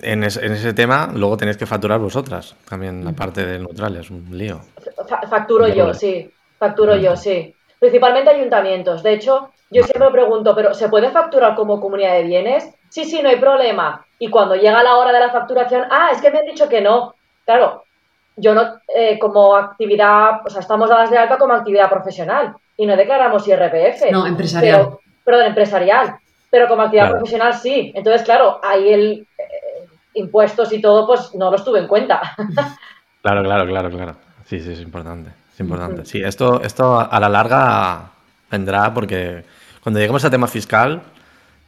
en, 0.00 0.24
ese 0.24 0.72
tema 0.72 1.10
luego 1.14 1.36
tenéis 1.36 1.56
que 1.56 1.66
facturar 1.66 2.00
vosotras, 2.00 2.56
también 2.68 3.04
la 3.04 3.12
parte 3.12 3.46
del 3.46 3.62
neutral, 3.62 3.96
es 3.96 4.10
un 4.10 4.26
lío. 4.36 4.60
facturo 5.28 5.68
yo, 5.68 5.94
sí, 5.94 6.30
facturo 6.58 6.96
yo, 6.96 7.16
sí. 7.16 7.54
Principalmente 7.78 8.30
ayuntamientos. 8.30 9.02
De 9.02 9.14
hecho, 9.14 9.50
yo 9.70 9.82
siempre 9.84 10.06
me 10.06 10.12
pregunto, 10.12 10.54
¿pero 10.54 10.74
se 10.74 10.88
puede 10.88 11.10
facturar 11.10 11.54
como 11.54 11.80
comunidad 11.80 12.14
de 12.14 12.24
bienes? 12.24 12.74
Sí, 12.90 13.04
sí, 13.04 13.22
no 13.22 13.30
hay 13.30 13.36
problema. 13.36 14.04
Y 14.18 14.28
cuando 14.28 14.54
llega 14.54 14.82
la 14.82 14.96
hora 14.96 15.12
de 15.12 15.20
la 15.20 15.30
facturación, 15.30 15.84
ah, 15.90 16.10
es 16.12 16.20
que 16.20 16.30
me 16.30 16.40
han 16.40 16.46
dicho 16.46 16.68
que 16.68 16.82
no. 16.82 17.14
Claro, 17.46 17.84
yo 18.40 18.54
no, 18.54 18.80
eh, 18.94 19.18
como 19.18 19.56
actividad, 19.56 20.44
o 20.44 20.50
sea, 20.50 20.60
estamos 20.60 20.88
dadas 20.88 21.10
de 21.10 21.18
alta 21.18 21.38
como 21.38 21.54
actividad 21.54 21.88
profesional 21.88 22.54
y 22.76 22.86
no 22.86 22.96
declaramos 22.96 23.46
IRPF. 23.46 24.10
No, 24.10 24.26
empresarial. 24.26 24.98
perdón, 25.24 25.46
empresarial. 25.46 26.16
Pero 26.50 26.66
como 26.66 26.82
actividad 26.82 27.10
profesional 27.10 27.54
sí. 27.54 27.92
Entonces, 27.94 28.22
claro, 28.22 28.58
ahí 28.62 28.92
el 28.92 29.26
eh, 29.38 29.88
impuestos 30.14 30.72
y 30.72 30.80
todo, 30.80 31.06
pues 31.06 31.34
no 31.34 31.50
los 31.50 31.64
tuve 31.64 31.80
en 31.80 31.86
cuenta. 31.86 32.20
claro, 33.22 33.42
claro, 33.42 33.66
claro, 33.66 33.90
claro. 33.90 34.16
Sí, 34.46 34.58
sí, 34.60 34.72
es 34.72 34.80
importante. 34.80 35.30
Es 35.52 35.60
importante. 35.60 36.04
Sí, 36.04 36.20
esto, 36.20 36.60
esto 36.62 36.98
a 36.98 37.20
la 37.20 37.28
larga 37.28 38.10
vendrá 38.50 38.92
porque 38.92 39.44
cuando 39.82 40.00
lleguemos 40.00 40.24
al 40.24 40.30
tema 40.30 40.48
fiscal, 40.48 41.02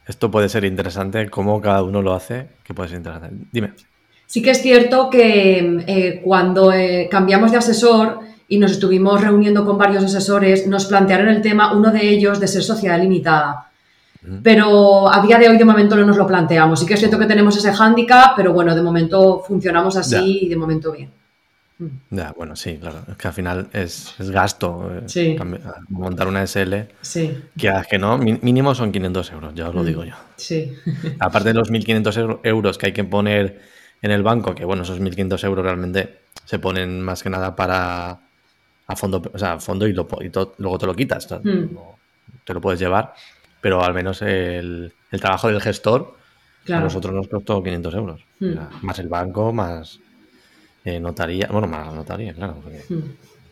esto 0.05 0.29
puede 0.29 0.49
ser 0.49 0.65
interesante, 0.65 1.29
cómo 1.29 1.61
cada 1.61 1.81
uno 1.81 2.01
lo 2.01 2.13
hace, 2.13 2.49
que 2.63 2.73
puede 2.73 2.89
ser 2.89 2.97
interesante. 2.97 3.45
Dime. 3.51 3.73
Sí 4.33 4.41
que 4.41 4.49
es 4.49 4.63
cierto 4.63 5.11
que 5.11 5.83
eh, 5.85 6.19
cuando 6.23 6.73
eh, 6.73 7.07
cambiamos 7.11 7.51
de 7.51 7.59
asesor 7.59 8.21
y 8.47 8.57
nos 8.57 8.71
estuvimos 8.71 9.21
reuniendo 9.21 9.63
con 9.63 9.77
varios 9.77 10.03
asesores, 10.03 10.65
nos 10.65 10.87
plantearon 10.87 11.29
el 11.29 11.39
tema, 11.39 11.71
uno 11.71 11.91
de 11.91 12.09
ellos, 12.09 12.39
de 12.39 12.47
ser 12.47 12.63
sociedad 12.63 12.99
limitada. 12.99 13.69
Pero 14.41 15.13
a 15.13 15.21
día 15.21 15.37
de 15.37 15.49
hoy, 15.49 15.57
de 15.59 15.65
momento, 15.65 15.95
no 15.95 16.03
nos 16.03 16.17
lo 16.17 16.25
planteamos. 16.25 16.79
Sí 16.79 16.87
que 16.87 16.95
es 16.95 16.99
cierto 16.99 17.19
que 17.19 17.27
tenemos 17.27 17.55
ese 17.55 17.71
hándicap, 17.71 18.35
pero 18.35 18.53
bueno, 18.53 18.73
de 18.73 18.81
momento 18.81 19.43
funcionamos 19.47 19.97
así 19.97 20.39
y 20.41 20.49
de 20.49 20.55
momento 20.55 20.91
bien. 20.91 21.11
Mm. 21.77 21.85
Ya, 22.09 22.33
bueno, 22.35 22.55
sí, 22.55 22.79
claro. 22.81 23.03
Es 23.11 23.15
que 23.15 23.27
al 23.27 23.33
final 23.35 23.67
es, 23.71 24.15
gasto 24.17 24.89
eh, 25.15 25.37
montar 25.89 26.27
una 26.27 26.41
SL. 26.47 26.73
Sí. 27.01 27.37
Que, 27.55 27.71
que 27.87 27.99
no, 27.99 28.17
mínimo 28.17 28.73
son 28.73 28.91
500 28.91 29.31
euros, 29.31 29.53
ya 29.53 29.69
os 29.69 29.75
lo 29.75 29.83
mm. 29.83 29.85
digo 29.85 30.03
yo. 30.05 30.15
Sí. 30.37 30.73
Aparte 31.19 31.49
de 31.49 31.53
los 31.53 31.71
1.500 31.71 32.39
euros 32.41 32.79
que 32.79 32.87
hay 32.87 32.93
que 32.93 33.03
poner 33.03 33.72
en 34.03 34.11
el 34.11 34.21
banco, 34.21 34.53
que 34.53 34.65
bueno, 34.65 34.83
esos 34.83 35.01
1.500 35.01 35.43
euros 35.45 35.65
realmente 35.65 36.19
se 36.45 36.59
ponen 36.59 37.01
más 37.01 37.23
que 37.23 37.31
nada 37.31 37.55
para 37.55 38.19
a 38.85 38.95
fondo, 38.95 39.21
o 39.33 39.37
sea, 39.39 39.53
a 39.53 39.59
fondo 39.59 39.87
y, 39.87 39.93
lo, 39.93 40.07
luego 40.57 40.77
te 40.77 40.85
lo 40.85 40.93
quitas, 40.93 41.27
mm. 41.31 41.75
te 42.43 42.53
lo 42.53 42.61
puedes 42.61 42.79
llevar, 42.79 43.13
pero 43.61 43.83
al 43.83 43.93
menos 43.93 44.21
el, 44.21 44.93
trabajo 45.19 45.47
del 45.47 45.61
gestor 45.61 46.17
a 46.69 46.79
nosotros 46.79 47.13
nos 47.13 47.27
costó 47.27 47.63
500 47.63 47.93
euros, 47.95 48.21
más 48.81 48.99
el 48.99 49.07
banco, 49.07 49.51
más 49.51 49.99
eh, 50.85 50.99
notaría, 50.99 51.47
bueno, 51.47 51.67
más 51.67 51.93
notaría, 51.93 52.33
claro. 52.33 52.61
Hmm. 52.89 52.99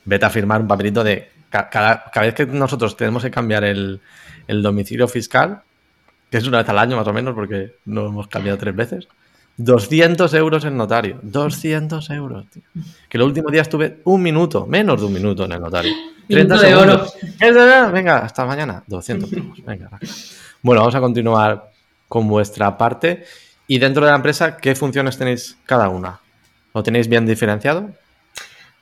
Vete 0.04 0.26
a 0.26 0.30
firmar 0.30 0.62
un 0.62 0.68
papelito 0.68 1.04
de. 1.04 1.30
Cada, 1.50 2.12
vez 2.22 2.34
que 2.34 2.46
nosotros 2.46 2.96
tenemos 2.96 3.24
que 3.24 3.32
cambiar 3.32 3.64
el, 3.64 4.00
domicilio 4.48 5.08
fiscal, 5.08 5.62
que 6.30 6.38
es 6.38 6.48
una 6.48 6.60
vez 6.60 6.70
al 6.70 6.80
año 6.80 6.96
más 6.96 7.08
o 7.08 7.14
menos, 7.14 7.34
porque 7.34 7.76
no 7.86 8.08
hemos 8.08 8.28
cambiado 8.28 8.58
tres 8.58 8.76
veces, 8.76 9.08
200 9.58 10.34
euros 10.34 10.66
en 10.66 10.78
notario. 10.78 11.20
200 11.22 12.10
euros, 12.12 12.46
tío. 12.50 12.64
Que 13.10 13.18
el 13.18 13.24
último 13.24 13.50
día 13.50 13.62
estuve 13.62 14.00
un 14.06 14.22
minuto, 14.22 14.66
menos 14.66 15.00
de 15.00 15.06
un 15.08 15.14
minuto 15.14 15.46
en 15.46 15.52
el 15.52 15.62
notario. 15.62 15.94
30 16.28 16.58
de 16.58 16.76
oro. 16.76 17.06
Venga, 17.92 18.20
hasta 18.20 18.46
mañana. 18.46 18.84
200 18.88 19.30
Venga. 19.66 19.90
Bueno, 20.62 20.82
vamos 20.82 20.96
a 20.96 21.02
continuar 21.02 21.70
con 22.08 22.28
vuestra 22.28 22.78
parte. 22.78 23.26
Y 23.68 23.80
dentro 23.80 24.06
de 24.06 24.12
la 24.12 24.18
empresa, 24.18 24.58
¿qué 24.58 24.76
funciones 24.76 25.18
tenéis 25.18 25.58
cada 25.66 25.90
una? 25.90 26.20
¿Lo 26.74 26.84
tenéis 26.84 27.08
bien 27.08 27.26
diferenciado? 27.26 27.90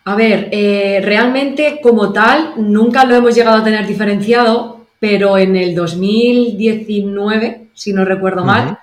A 0.06 0.16
ver, 0.16 0.50
eh, 0.52 1.02
realmente 1.04 1.80
como 1.82 2.12
tal 2.12 2.54
nunca 2.58 3.06
lo 3.06 3.16
hemos 3.16 3.36
llegado 3.36 3.58
a 3.58 3.64
tener 3.64 3.86
diferenciado, 3.86 4.88
pero 5.00 5.38
en 5.38 5.56
el 5.56 5.76
2019, 5.76 7.68
si 7.74 7.94
no 7.94 8.06
recuerdo 8.06 8.44
mal, 8.44 8.80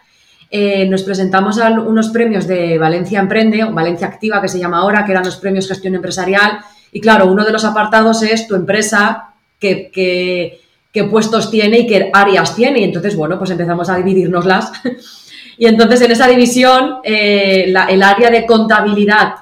eh, 0.50 0.86
nos 0.88 1.02
presentamos 1.02 1.58
a 1.58 1.70
unos 1.70 2.08
premios 2.10 2.46
de 2.46 2.78
Valencia 2.78 3.20
Emprende, 3.20 3.64
o 3.64 3.72
Valencia 3.72 4.06
Activa 4.06 4.40
que 4.40 4.48
se 4.48 4.58
llama 4.58 4.78
ahora, 4.78 5.04
que 5.04 5.12
eran 5.12 5.24
los 5.24 5.36
premios 5.36 5.68
gestión 5.68 5.94
empresarial. 5.94 6.58
Y 6.92 7.00
claro, 7.00 7.26
uno 7.26 7.44
de 7.44 7.52
los 7.52 7.64
apartados 7.64 8.22
es 8.22 8.46
tu 8.46 8.54
empresa, 8.54 9.34
qué, 9.58 10.60
puestos 11.10 11.50
tiene 11.50 11.80
y 11.80 11.86
qué 11.86 12.10
áreas 12.12 12.54
tiene. 12.54 12.80
Y 12.80 12.84
entonces, 12.84 13.16
bueno, 13.16 13.38
pues 13.38 13.50
empezamos 13.50 13.88
a 13.90 13.96
dividirnoslas 13.96 14.72
Y 15.58 15.66
entonces 15.66 16.02
en 16.02 16.10
esa 16.10 16.28
división 16.28 16.98
eh, 17.02 17.72
el 17.88 18.02
área 18.02 18.30
de 18.30 18.44
contabilidad 18.44 19.34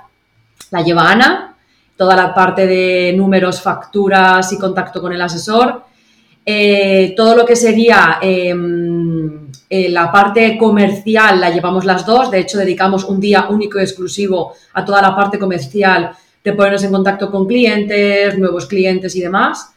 la 0.71 0.83
lleva 0.83 1.11
Ana, 1.11 1.57
toda 1.97 2.17
la 2.17 2.35
parte 2.35 2.67
de 2.67 3.13
números, 3.17 3.61
facturas 3.61 4.53
y 4.53 4.59
contacto 4.59 5.01
con 5.01 5.13
el 5.13 5.23
asesor. 5.23 5.83
Eh, 6.47 7.15
todo 7.17 7.35
lo 7.35 7.47
que 7.47 7.57
sería 7.57 8.19
em, 8.21 9.49
eh, 9.71 9.89
la 9.89 10.13
parte 10.13 10.59
comercial 10.59 11.41
la 11.41 11.49
llevamos 11.49 11.87
las 11.87 12.05
dos, 12.05 12.31
de 12.31 12.41
hecho 12.41 12.59
dedicamos 12.59 13.05
un 13.05 13.19
día 13.19 13.47
único 13.49 13.79
y 13.79 13.83
exclusivo 13.83 14.53
a 14.75 14.85
toda 14.85 15.01
la 15.01 15.17
parte 15.17 15.39
comercial 15.39 16.11
de 16.43 16.53
ponernos 16.53 16.85
en 16.85 16.93
contacto 16.93 17.31
con 17.31 17.47
clientes, 17.47 18.39
nuevos 18.39 18.67
clientes 18.67 19.17
y 19.17 19.21
demás. 19.21 19.71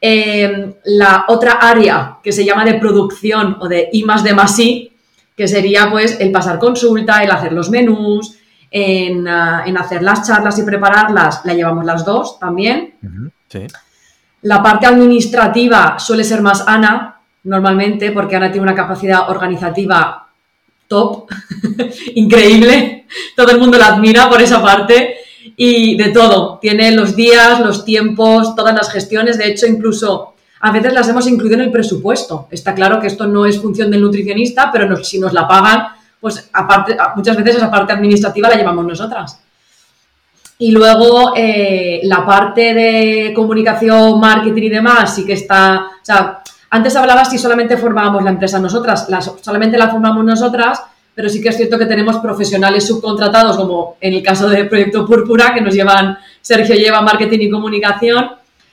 Em, 0.00 0.74
la 0.84 1.24
otra 1.28 1.52
área 1.52 2.18
que 2.22 2.30
se 2.30 2.44
llama 2.44 2.64
de 2.64 2.74
producción 2.74 3.56
o 3.60 3.68
de 3.68 3.88
I 3.92 4.04
más 4.04 4.22
de 4.22 4.34
más 4.34 4.58
I, 4.58 4.92
que 5.36 5.48
sería 5.48 5.90
pues 5.90 6.20
el 6.20 6.30
pasar 6.30 6.58
consulta, 6.58 7.22
el 7.22 7.30
hacer 7.30 7.52
los 7.52 7.70
menús, 7.70 8.36
en, 8.70 9.26
ah, 9.26 9.64
hacer 9.78 10.02
las 10.02 10.26
charlas 10.26 10.58
y 10.58 10.62
prepararlas, 10.62 11.44
la 11.44 11.54
llevamos 11.54 11.84
las 11.84 12.04
dos 12.04 12.38
también. 12.38 12.94
La 14.44 14.62
parte 14.62 14.86
administrativa 14.86 15.98
suele 15.98 16.22
ser 16.22 16.42
más 16.42 16.64
Ana, 16.66 17.18
normalmente, 17.44 18.12
porque 18.12 18.36
Ana 18.36 18.52
tiene 18.52 18.66
una 18.66 18.74
capacidad 18.74 19.30
organizativa 19.30 20.28
top, 20.86 21.30
increíble, 22.14 23.06
todo 23.34 23.50
el 23.52 23.58
mundo 23.58 23.78
la 23.78 23.86
admira 23.86 24.28
por 24.28 24.42
esa 24.42 24.60
parte 24.62 25.16
y 25.56 25.96
de 25.96 26.10
todo, 26.10 26.58
tiene 26.60 26.90
los 26.90 27.16
días, 27.16 27.58
los 27.60 27.86
tiempos, 27.86 28.54
todas 28.54 28.74
las 28.74 28.92
gestiones, 28.92 29.38
de 29.38 29.48
hecho 29.48 29.66
incluso 29.66 30.34
a 30.60 30.70
veces 30.70 30.92
las 30.92 31.08
hemos 31.08 31.26
incluido 31.26 31.54
en 31.54 31.62
el 31.62 31.72
presupuesto. 31.72 32.46
Está 32.50 32.74
claro 32.74 33.00
que 33.00 33.06
esto 33.06 33.26
no 33.26 33.46
es 33.46 33.58
función 33.58 33.90
del 33.90 34.02
nutricionista, 34.02 34.70
pero 34.70 35.02
si 35.02 35.18
nos 35.18 35.32
la 35.32 35.48
pagan, 35.48 35.86
pues 36.20 36.50
aparte, 36.52 36.98
muchas 37.16 37.36
veces 37.38 37.56
esa 37.56 37.70
parte 37.70 37.94
administrativa 37.94 38.50
la 38.50 38.56
llevamos 38.56 38.84
nosotras. 38.84 39.38
Y 40.58 40.70
luego 40.70 41.32
eh, 41.36 42.00
la 42.04 42.24
parte 42.24 42.74
de 42.74 43.32
comunicación, 43.34 44.20
marketing 44.20 44.62
y 44.62 44.68
demás, 44.68 45.14
sí 45.14 45.26
que 45.26 45.32
está. 45.32 45.88
O 46.00 46.04
sea, 46.04 46.42
antes 46.70 46.94
hablabas 46.96 47.30
si 47.30 47.38
solamente 47.38 47.76
formábamos 47.76 48.22
la 48.22 48.30
empresa 48.30 48.58
nosotras, 48.58 49.06
solamente 49.40 49.78
la 49.78 49.90
formamos 49.90 50.24
nosotras, 50.24 50.82
pero 51.14 51.28
sí 51.28 51.40
que 51.40 51.48
es 51.50 51.56
cierto 51.56 51.78
que 51.78 51.86
tenemos 51.86 52.18
profesionales 52.18 52.86
subcontratados, 52.86 53.56
como 53.56 53.96
en 54.00 54.14
el 54.14 54.22
caso 54.22 54.48
del 54.48 54.68
Proyecto 54.68 55.06
Púrpura, 55.06 55.54
que 55.54 55.60
nos 55.60 55.74
llevan, 55.74 56.18
Sergio 56.40 56.74
lleva 56.74 57.00
marketing 57.00 57.38
y 57.40 57.50
comunicación, 57.50 58.30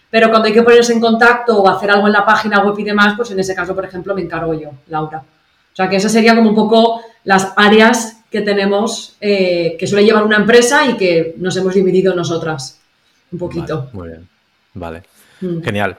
pero 0.10 0.30
cuando 0.30 0.48
hay 0.48 0.54
que 0.54 0.64
ponerse 0.64 0.94
en 0.94 1.00
contacto 1.00 1.62
o 1.62 1.70
hacer 1.70 1.92
algo 1.92 2.08
en 2.08 2.14
la 2.14 2.26
página 2.26 2.60
web 2.62 2.78
y 2.78 2.84
demás, 2.84 3.14
pues 3.16 3.32
en 3.32 3.40
ese 3.40 3.56
caso, 3.56 3.76
por 3.76 3.86
ejemplo, 3.86 4.14
me 4.16 4.22
encargo 4.22 4.54
yo, 4.54 4.70
Laura. 4.88 5.20
O 5.20 5.76
sea 5.76 5.88
que 5.88 5.96
esas 5.96 6.12
serían 6.12 6.36
como 6.36 6.50
un 6.50 6.56
poco 6.56 7.02
las 7.24 7.54
áreas 7.56 8.21
que 8.32 8.42
tenemos, 8.42 9.18
eh, 9.20 9.76
que 9.78 9.86
suele 9.86 10.06
llevar 10.06 10.24
una 10.24 10.38
empresa 10.38 10.86
y 10.86 10.96
que 10.96 11.36
nos 11.38 11.56
hemos 11.58 11.74
dividido 11.74 12.16
nosotras 12.16 12.80
un 13.32 13.38
poquito. 13.38 13.90
muy 13.92 14.08
bien, 14.08 14.28
vale. 14.74 15.04
Mm. 15.42 15.62
Genial. 15.62 15.98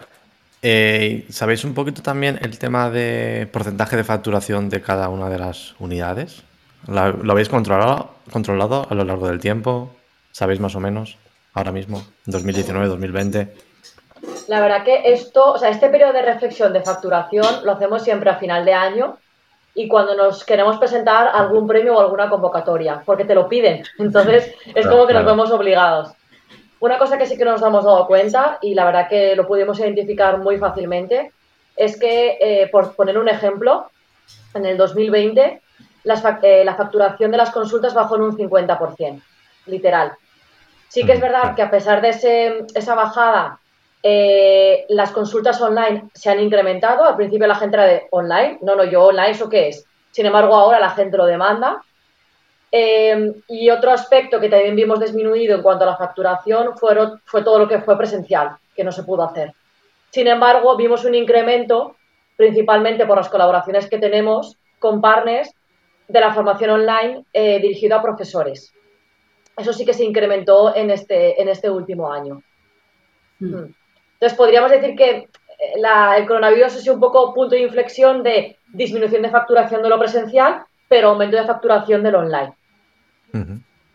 Eh, 0.62 1.26
¿Sabéis 1.28 1.64
un 1.64 1.74
poquito 1.74 2.02
también 2.02 2.38
el 2.40 2.58
tema 2.58 2.88
de 2.88 3.48
porcentaje 3.52 3.96
de 3.96 4.04
facturación 4.04 4.70
de 4.70 4.80
cada 4.80 5.10
una 5.10 5.28
de 5.28 5.38
las 5.38 5.74
unidades? 5.78 6.42
¿Lo 6.86 7.32
habéis 7.32 7.48
controlado, 7.48 8.14
controlado 8.32 8.86
a 8.88 8.94
lo 8.94 9.04
largo 9.04 9.28
del 9.28 9.38
tiempo? 9.38 9.94
¿Sabéis 10.30 10.58
más 10.58 10.74
o 10.74 10.80
menos 10.80 11.18
ahora 11.52 11.72
mismo, 11.72 12.02
2019, 12.26 12.86
2020? 12.88 13.52
La 14.48 14.60
verdad 14.60 14.84
que 14.84 15.12
esto, 15.12 15.52
o 15.52 15.58
sea, 15.58 15.68
este 15.68 15.88
periodo 15.88 16.12
de 16.12 16.22
reflexión 16.22 16.72
de 16.72 16.80
facturación 16.80 17.64
lo 17.64 17.72
hacemos 17.72 18.02
siempre 18.02 18.30
a 18.30 18.36
final 18.36 18.64
de 18.64 18.72
año 18.72 19.18
y 19.74 19.88
cuando 19.88 20.14
nos 20.14 20.44
queremos 20.44 20.78
presentar 20.78 21.28
algún 21.28 21.66
premio 21.66 21.96
o 21.96 22.00
alguna 22.00 22.28
convocatoria, 22.28 23.02
porque 23.04 23.24
te 23.24 23.34
lo 23.34 23.48
piden. 23.48 23.84
Entonces, 23.98 24.54
es 24.74 24.86
como 24.86 25.06
que 25.06 25.14
nos 25.14 25.24
vemos 25.24 25.50
obligados. 25.50 26.12
Una 26.80 26.98
cosa 26.98 27.16
que 27.16 27.26
sí 27.26 27.38
que 27.38 27.44
nos 27.44 27.62
hemos 27.62 27.84
dado 27.84 28.06
cuenta, 28.06 28.58
y 28.60 28.74
la 28.74 28.84
verdad 28.84 29.08
que 29.08 29.36
lo 29.36 29.46
pudimos 29.46 29.78
identificar 29.78 30.38
muy 30.38 30.58
fácilmente, 30.58 31.32
es 31.76 31.98
que, 31.98 32.38
eh, 32.40 32.68
por 32.70 32.94
poner 32.94 33.16
un 33.18 33.28
ejemplo, 33.28 33.90
en 34.54 34.66
el 34.66 34.76
2020 34.76 35.62
eh, 36.42 36.64
la 36.64 36.74
facturación 36.74 37.30
de 37.30 37.36
las 37.36 37.50
consultas 37.50 37.94
bajó 37.94 38.16
en 38.16 38.22
un 38.22 38.36
50%, 38.36 39.22
literal. 39.66 40.12
Sí 40.88 41.06
que 41.06 41.12
es 41.12 41.20
verdad 41.20 41.54
que 41.54 41.62
a 41.62 41.70
pesar 41.70 42.02
de 42.02 42.10
ese, 42.10 42.64
esa 42.74 42.94
bajada 42.94 43.60
eh, 44.02 44.84
las 44.88 45.12
consultas 45.12 45.60
online 45.60 46.10
se 46.14 46.30
han 46.30 46.40
incrementado. 46.40 47.04
Al 47.04 47.16
principio 47.16 47.46
la 47.46 47.54
gente 47.54 47.76
era 47.76 47.86
de 47.86 48.06
online. 48.10 48.58
No, 48.62 48.76
no, 48.76 48.84
yo 48.84 49.04
online, 49.04 49.30
¿eso 49.30 49.48
qué 49.48 49.68
es? 49.68 49.86
Sin 50.10 50.26
embargo, 50.26 50.54
ahora 50.54 50.80
la 50.80 50.90
gente 50.90 51.16
lo 51.16 51.26
demanda. 51.26 51.82
Eh, 52.70 53.32
y 53.48 53.70
otro 53.70 53.90
aspecto 53.90 54.40
que 54.40 54.48
también 54.48 54.74
vimos 54.74 54.98
disminuido 54.98 55.56
en 55.56 55.62
cuanto 55.62 55.84
a 55.84 55.88
la 55.88 55.96
facturación 55.96 56.76
fue 56.76 57.42
todo 57.44 57.58
lo 57.58 57.68
que 57.68 57.80
fue 57.80 57.98
presencial, 57.98 58.56
que 58.74 58.82
no 58.82 58.92
se 58.92 59.04
pudo 59.04 59.24
hacer. 59.24 59.52
Sin 60.10 60.26
embargo, 60.26 60.76
vimos 60.76 61.04
un 61.04 61.14
incremento 61.14 61.96
principalmente 62.36 63.06
por 63.06 63.16
las 63.16 63.28
colaboraciones 63.28 63.88
que 63.88 63.98
tenemos 63.98 64.56
con 64.78 65.00
partners 65.00 65.54
de 66.08 66.20
la 66.20 66.34
formación 66.34 66.70
online 66.70 67.24
eh, 67.32 67.60
dirigido 67.60 67.96
a 67.96 68.02
profesores. 68.02 68.72
Eso 69.56 69.72
sí 69.72 69.84
que 69.84 69.94
se 69.94 70.04
incrementó 70.04 70.74
en 70.74 70.90
este, 70.90 71.40
en 71.40 71.48
este 71.48 71.70
último 71.70 72.10
año. 72.10 72.42
Hmm. 73.38 73.54
Hmm. 73.54 73.74
Entonces, 74.22 74.38
podríamos 74.38 74.70
decir 74.70 74.94
que 74.94 75.10
eh, 75.10 75.28
el 76.16 76.26
coronavirus 76.28 76.76
ha 76.76 76.78
sido 76.78 76.94
un 76.94 77.00
poco 77.00 77.34
punto 77.34 77.56
de 77.56 77.62
inflexión 77.62 78.22
de 78.22 78.56
disminución 78.72 79.20
de 79.20 79.30
facturación 79.30 79.82
de 79.82 79.88
lo 79.88 79.98
presencial, 79.98 80.62
pero 80.88 81.08
aumento 81.08 81.36
de 81.36 81.44
facturación 81.44 82.04
de 82.04 82.12
lo 82.12 82.20
online. 82.20 82.52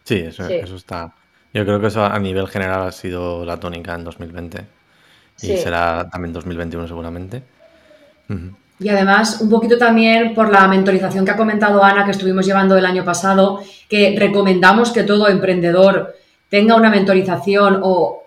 Sí, 0.03 0.17
eso, 0.17 0.45
está. 0.45 1.13
Yo 1.53 1.63
creo 1.63 1.79
que 1.79 1.87
eso 1.87 2.03
a 2.03 2.19
nivel 2.19 2.49
general 2.49 2.87
ha 2.87 2.91
sido 2.91 3.45
la 3.45 3.57
tónica 3.57 3.95
en 3.95 4.03
2020 4.03 4.65
y 5.43 5.55
será 5.55 6.09
también 6.09 6.33
2021 6.33 6.89
seguramente. 6.89 7.43
Y 8.81 8.89
además, 8.89 9.39
un 9.39 9.49
poquito 9.49 9.77
también 9.77 10.33
por 10.33 10.51
la 10.51 10.67
mentorización 10.67 11.23
que 11.23 11.31
ha 11.31 11.37
comentado 11.37 11.81
Ana, 11.81 12.03
que 12.03 12.11
estuvimos 12.11 12.45
llevando 12.45 12.75
el 12.75 12.85
año 12.85 13.05
pasado, 13.05 13.61
que 13.87 14.13
recomendamos 14.19 14.91
que 14.91 15.03
todo 15.03 15.29
emprendedor 15.29 16.15
tenga 16.49 16.75
una 16.75 16.89
mentorización 16.89 17.79
o 17.81 18.26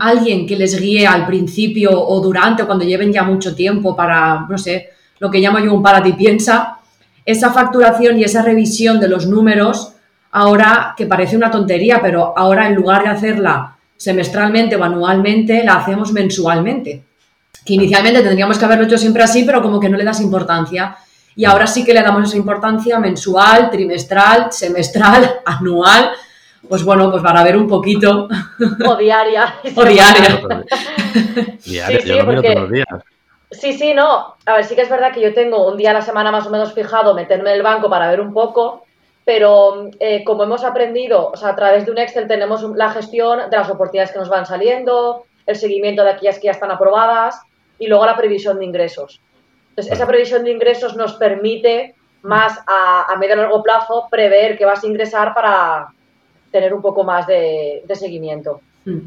alguien 0.00 0.46
que 0.46 0.56
les 0.56 0.78
guíe 0.80 1.06
al 1.06 1.26
principio 1.26 1.90
o 1.92 2.20
durante 2.20 2.62
o 2.62 2.66
cuando 2.66 2.84
lleven 2.84 3.12
ya 3.12 3.22
mucho 3.22 3.54
tiempo 3.54 3.94
para, 3.94 4.46
no 4.48 4.58
sé, 4.58 4.90
lo 5.18 5.30
que 5.30 5.38
llamo 5.38 5.58
yo 5.58 5.72
un 5.72 5.82
para 5.82 6.02
ti 6.02 6.12
piensa, 6.12 6.78
esa 7.24 7.52
facturación 7.52 8.18
y 8.18 8.24
esa 8.24 8.42
revisión 8.42 9.00
de 9.00 9.08
los 9.08 9.26
números, 9.26 9.94
ahora 10.32 10.94
que 10.96 11.06
parece 11.06 11.36
una 11.36 11.50
tontería, 11.50 12.00
pero 12.02 12.36
ahora 12.36 12.66
en 12.66 12.74
lugar 12.74 13.02
de 13.02 13.08
hacerla 13.08 13.76
semestralmente 13.96 14.76
o 14.76 14.84
anualmente, 14.84 15.64
la 15.64 15.76
hacemos 15.76 16.12
mensualmente 16.12 17.04
que 17.64 17.74
inicialmente 17.74 18.22
tendríamos 18.22 18.58
que 18.58 18.64
haberlo 18.64 18.84
hecho 18.84 18.98
siempre 18.98 19.22
así, 19.22 19.44
pero 19.44 19.62
como 19.62 19.80
que 19.80 19.88
no 19.88 19.96
le 19.96 20.04
das 20.04 20.20
importancia. 20.20 20.96
Y 21.36 21.44
ahora 21.44 21.66
sí 21.66 21.84
que 21.84 21.94
le 21.94 22.02
damos 22.02 22.28
esa 22.28 22.36
importancia 22.36 22.98
mensual, 22.98 23.70
trimestral, 23.70 24.52
semestral, 24.52 25.36
anual. 25.44 26.10
Pues 26.68 26.84
bueno, 26.84 27.10
pues 27.10 27.22
para 27.22 27.44
ver 27.44 27.56
un 27.56 27.68
poquito. 27.68 28.28
O 28.86 28.96
diaria. 28.96 29.54
o 29.76 29.84
diaria. 29.84 30.40
diaria, 31.64 32.00
sí, 32.00 32.08
yo 32.08 32.24
todos 32.24 32.54
los 32.54 32.70
días. 32.70 32.86
Sí, 33.50 33.72
sí, 33.72 33.94
no. 33.94 34.36
A 34.46 34.54
ver, 34.54 34.64
sí 34.64 34.74
que 34.74 34.82
es 34.82 34.90
verdad 34.90 35.12
que 35.12 35.20
yo 35.20 35.32
tengo 35.32 35.68
un 35.68 35.76
día 35.76 35.90
a 35.90 35.94
la 35.94 36.02
semana 36.02 36.30
más 36.30 36.46
o 36.46 36.50
menos 36.50 36.72
fijado 36.72 37.14
meterme 37.14 37.50
en 37.50 37.56
el 37.56 37.62
banco 37.62 37.88
para 37.88 38.10
ver 38.10 38.20
un 38.20 38.32
poco, 38.32 38.84
pero 39.24 39.90
eh, 40.00 40.24
como 40.24 40.44
hemos 40.44 40.64
aprendido, 40.64 41.30
o 41.30 41.36
sea, 41.36 41.50
a 41.50 41.56
través 41.56 41.86
de 41.86 41.92
un 41.92 41.98
Excel 41.98 42.26
tenemos 42.26 42.62
la 42.74 42.90
gestión 42.90 43.50
de 43.50 43.56
las 43.56 43.70
oportunidades 43.70 44.12
que 44.12 44.18
nos 44.18 44.28
van 44.28 44.46
saliendo, 44.46 45.24
el 45.46 45.56
seguimiento 45.56 46.02
de 46.02 46.10
aquellas 46.10 46.38
que 46.38 46.46
ya 46.46 46.52
están 46.52 46.70
aprobadas 46.70 47.40
y 47.78 47.86
luego 47.86 48.06
la 48.06 48.16
previsión 48.16 48.58
de 48.58 48.64
ingresos. 48.64 49.20
Entonces, 49.70 49.92
esa 49.92 50.06
previsión 50.06 50.44
de 50.44 50.52
ingresos 50.52 50.96
nos 50.96 51.14
permite 51.14 51.94
más 52.22 52.58
a, 52.66 53.14
medio 53.18 53.34
y 53.34 53.38
largo 53.38 53.62
plazo 53.62 54.08
prever 54.10 54.56
que 54.56 54.64
vas 54.64 54.82
a 54.82 54.86
ingresar 54.86 55.34
para 55.34 55.88
tener 56.54 56.72
un 56.72 56.80
poco 56.80 57.02
más 57.02 57.26
de, 57.26 57.82
seguimiento. 57.94 58.60
Hmm. 58.84 59.00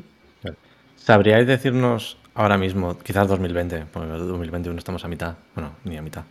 ¿Sabríais 0.97 1.47
decirnos 1.47 2.17
ahora 2.35 2.57
mismo, 2.57 2.99
quizás 2.99 3.29
2020, 3.29 3.85
porque 3.93 4.09
en 4.09 4.27
2021 4.27 4.77
estamos 4.77 5.05
a 5.05 5.07
mitad, 5.07 5.35
bueno, 5.55 5.71
ni 5.85 5.95
a 5.95 6.01
mitad, 6.01 6.23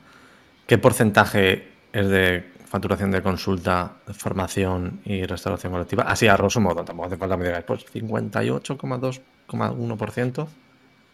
qué 0.66 0.76
porcentaje 0.76 1.68
es 1.90 2.10
de 2.10 2.44
facturación 2.66 3.10
de 3.12 3.22
consulta, 3.22 3.92
formación 4.12 5.00
y 5.06 5.24
restauración 5.24 5.72
colectiva? 5.72 6.02
Así 6.02 6.28
a 6.28 6.36
grosso 6.36 6.60
modo, 6.60 6.84
tampoco 6.84 7.06
hace 7.06 7.16
falta 7.16 7.36
que 7.36 7.38
me 7.38 7.46
digáis, 7.46 7.64
pues 7.64 7.86
58,2,1%. 7.94 10.46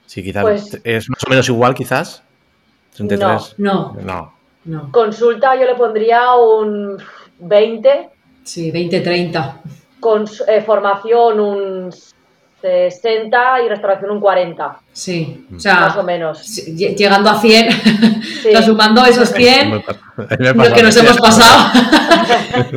Sí, 0.07 0.25
quizás 0.25 0.43
pues 0.43 0.81
es 0.83 1.09
más 1.09 1.25
o 1.25 1.31
menos 1.31 1.49
igual, 1.49 1.75
quizás. 1.75 2.25
33. 2.97 3.55
No, 3.59 3.95
no. 4.65 4.91
Consulta 4.91 5.55
yo 5.55 5.65
le 5.65 5.77
pondría 5.77 6.35
un 6.35 6.99
20. 7.39 8.09
Sí, 8.43 8.73
20-30. 8.73 9.61
Con 10.03 10.25
eh, 10.49 10.61
formación 10.61 11.41
un 11.41 11.95
60 12.61 13.63
y 13.63 13.69
restauración 13.69 14.11
un 14.11 14.21
40. 14.21 14.79
Sí, 14.93 15.47
o 15.57 15.59
sea, 15.59 15.81
más 15.81 15.97
o 15.97 16.03
menos. 16.03 16.45
Llegando 16.67 17.31
a 17.31 17.41
100, 17.41 17.69
sumando 18.65 19.05
esos 19.07 19.31
100, 19.31 19.83
lo 20.39 20.73
que 20.75 20.83
nos 20.83 20.97
hemos 20.97 21.19
pasado. 21.19 21.71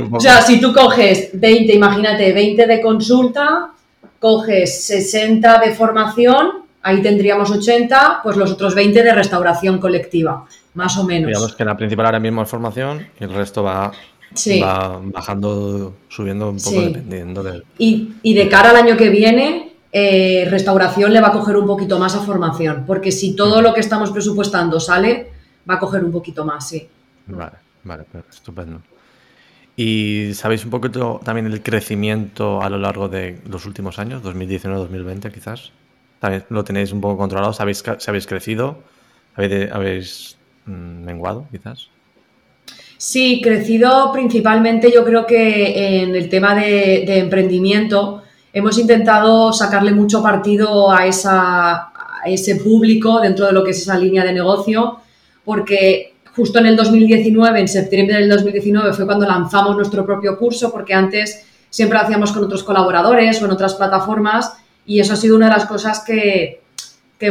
o 0.11 0.19
sea, 0.19 0.41
si 0.41 0.61
tú 0.61 0.71
coges 0.71 1.31
20, 1.33 1.73
imagínate, 1.73 2.31
20 2.31 2.67
de 2.67 2.81
consulta, 2.81 3.71
coges 4.19 4.85
60 4.85 5.59
de 5.59 5.71
formación 5.73 6.65
ahí 6.85 7.01
tendríamos 7.01 7.49
80, 7.49 8.19
pues 8.21 8.37
los 8.37 8.51
otros 8.51 8.75
20 8.75 9.03
de 9.03 9.11
restauración 9.11 9.79
colectiva, 9.79 10.45
más 10.75 10.95
o 10.97 11.03
menos. 11.03 11.29
Digamos 11.29 11.55
que 11.55 11.65
la 11.65 11.75
principal 11.75 12.05
ahora 12.05 12.19
mismo 12.19 12.43
es 12.43 12.49
formación 12.49 13.07
y 13.19 13.23
el 13.23 13.33
resto 13.33 13.63
va, 13.63 13.91
bajando, 15.13 15.95
subiendo 16.09 16.49
un 16.49 16.57
poco 16.57 16.81
dependiendo 16.81 17.43
del... 17.43 17.63
Y, 17.77 18.33
de 18.33 18.49
cara 18.49 18.71
al 18.71 18.75
año 18.75 18.97
que 18.97 19.09
viene, 19.09 19.73
eh, 19.91 20.47
restauración 20.49 21.13
le 21.13 21.21
va 21.21 21.29
a 21.29 21.31
coger 21.31 21.57
un 21.57 21.65
poquito 21.65 21.99
más 21.99 22.15
a 22.15 22.19
formación, 22.19 22.83
porque 22.85 23.11
si 23.11 23.35
todo 23.35 23.61
lo 23.61 23.73
que 23.73 23.79
estamos 23.79 24.11
presupuestando 24.11 24.79
sale, 24.79 25.31
va 25.69 25.75
a 25.75 25.79
coger 25.79 26.03
un 26.03 26.11
poquito 26.11 26.45
más, 26.45 26.67
sí. 26.69 26.87
Vale, 27.27 27.57
vale, 27.83 28.05
estupendo. 28.29 28.81
¿Y 29.77 30.31
sabéis 30.33 30.63
un 30.63 30.71
poquito 30.71 31.19
también 31.23 31.47
el 31.47 31.61
crecimiento 31.61 32.61
a 32.61 32.69
lo 32.69 32.77
largo 32.77 33.09
de 33.09 33.39
los 33.49 33.65
últimos 33.65 33.99
años, 33.99 34.23
2019-2020 34.23 35.31
quizás? 35.31 35.71
lo 36.49 36.63
tenéis 36.63 36.91
un 36.91 37.01
poco 37.01 37.17
controlado, 37.17 37.53
sabéis, 37.53 37.83
habéis 38.07 38.25
crecido, 38.25 38.79
habéis, 39.35 40.37
mm, 40.65 41.03
menguado 41.03 41.47
quizás. 41.51 41.89
Sí, 42.97 43.41
crecido 43.41 44.11
principalmente 44.13 44.91
yo 44.91 45.03
creo 45.03 45.25
que 45.25 46.01
en 46.01 46.15
el 46.15 46.29
tema 46.29 46.55
de, 46.55 47.19
emprendimiento 47.19 48.23
hemos 48.53 48.77
intentado 48.77 49.51
sacarle 49.51 49.91
mucho 49.91 50.23
partido 50.23 50.91
a, 50.91 51.05
esa, 51.05 51.73
a 51.73 52.23
ese 52.25 52.55
público 52.55 53.19
dentro 53.19 53.45
de 53.45 53.51
lo 53.51 53.63
que 53.63 53.71
es 53.71 53.81
esa 53.81 53.97
línea 53.97 54.23
de 54.23 54.33
negocio, 54.33 54.99
porque 55.43 56.15
justo 56.35 56.59
en 56.59 56.67
el 56.67 56.75
2019, 56.75 57.59
en 57.59 57.67
septiembre 57.67 58.17
del 58.17 58.29
2019, 58.29 58.93
fue 58.93 59.05
cuando 59.05 59.25
lanzamos 59.25 59.75
nuestro 59.75 60.05
propio 60.05 60.37
curso, 60.37 60.71
porque 60.71 60.93
antes 60.93 61.45
siempre 61.69 61.97
lo 61.97 62.03
hacíamos 62.03 62.31
con 62.31 62.43
otros 62.43 62.63
colaboradores 62.63 63.41
o 63.41 63.45
en 63.45 63.51
otras 63.51 63.75
plataformas 63.75 64.53
y 64.85 64.99
eso 64.99 65.13
ha 65.13 65.17
sido 65.17 65.35
una 65.35 65.47
de 65.47 65.53
las 65.53 65.65
cosas 65.65 66.03
que, 66.05 66.61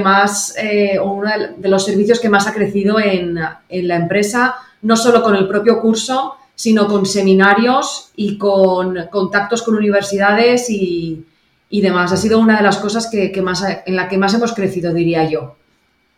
más, 0.02 0.54
eh, 0.58 0.98
o 0.98 1.12
uno 1.12 1.30
de 1.56 1.68
los 1.68 1.84
servicios 1.84 2.18
que 2.18 2.28
más 2.28 2.46
ha 2.46 2.52
crecido 2.52 2.98
en, 2.98 3.34
la 3.34 3.96
empresa, 3.96 4.56
no 4.84 4.96
solo 4.96 5.22
con 5.22 5.34
el 5.34 5.48
propio 5.48 5.80
curso, 5.80 6.36
sino 6.54 6.86
con 6.86 7.04
seminarios 7.06 8.12
y 8.14 8.38
con 8.38 9.08
contactos 9.10 9.62
con 9.62 9.74
universidades 9.74 10.70
y, 10.70 11.26
demás. 11.70 12.12
Ha 12.12 12.16
sido 12.16 12.38
una 12.38 12.56
de 12.56 12.62
las 12.62 12.78
cosas 12.78 13.10
que, 13.10 13.42
más, 13.42 13.64
en 13.84 13.96
la 13.96 14.08
que 14.08 14.16
más 14.16 14.32
hemos 14.34 14.54
crecido, 14.54 14.94
diría 14.94 15.24
yo. 15.24 15.56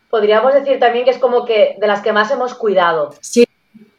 Podríamos 0.09 0.53
decir 0.53 0.79
también 0.79 1.03
que 1.03 1.11
es 1.11 1.17
como 1.17 1.45
que 1.45 1.75
de 1.79 1.87
las 1.87 2.01
que 2.01 2.13
más 2.13 2.29
hemos 2.29 2.53
cuidado. 2.53 3.15
Sí. 3.21 3.47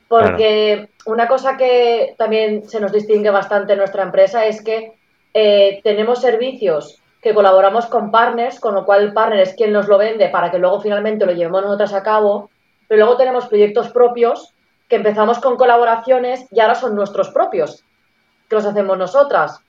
Porque 0.06 0.88
una 1.06 1.26
cosa 1.26 1.56
que 1.56 2.14
también 2.16 2.68
se 2.68 2.78
nos 2.78 2.92
distingue 2.92 3.30
bastante 3.30 3.72
en 3.72 3.78
nuestra 3.80 4.04
empresa 4.04 4.46
es 4.46 4.62
que 4.62 4.92
eh, 5.34 5.80
tenemos 5.82 6.20
servicios 6.20 7.02
que 7.20 7.34
colaboramos 7.34 7.86
con 7.86 8.10
partners, 8.10 8.60
con 8.60 8.74
lo 8.74 8.84
cual 8.84 9.02
el 9.02 9.12
partner 9.12 9.40
es 9.40 9.54
quien 9.54 9.72
nos 9.72 9.88
lo 9.88 9.98
vende 9.98 10.28
para 10.28 10.50
que 10.50 10.58
luego 10.58 10.80
finalmente 10.80 11.26
lo 11.26 11.32
llevemos 11.32 11.62
nosotros 11.62 11.92
a 11.92 12.02
cabo, 12.02 12.50
pero 12.86 13.00
luego 13.00 13.16
tenemos 13.18 13.46
proyectos 13.46 13.88
propios 13.88 14.54
que 14.88 14.96
empezamos 14.96 15.38
con 15.38 15.56
colaboraciones 15.56 16.46
y 16.50 16.60
ahora 16.60 16.74
son 16.74 16.94
nuestros 16.94 17.28
propios, 17.30 17.84
que 18.48 18.56
los 18.56 18.64
hacemos 18.64 18.96
nosotras, 18.96 19.60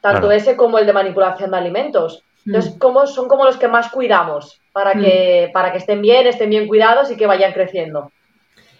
tanto 0.00 0.30
ese 0.30 0.56
como 0.56 0.78
el 0.78 0.86
de 0.86 0.92
manipulación 0.92 1.50
de 1.50 1.56
alimentos. 1.56 2.22
Entonces, 2.44 2.74
mm. 2.74 2.78
como, 2.78 3.06
son 3.06 3.28
como 3.28 3.44
los 3.44 3.56
que 3.56 3.68
más 3.68 3.90
cuidamos 3.90 4.60
para 4.72 4.92
que, 4.92 5.46
mm. 5.48 5.52
para 5.52 5.72
que 5.72 5.78
estén 5.78 6.02
bien, 6.02 6.26
estén 6.26 6.50
bien 6.50 6.68
cuidados 6.68 7.10
y 7.10 7.16
que 7.16 7.26
vayan 7.26 7.52
creciendo. 7.52 8.12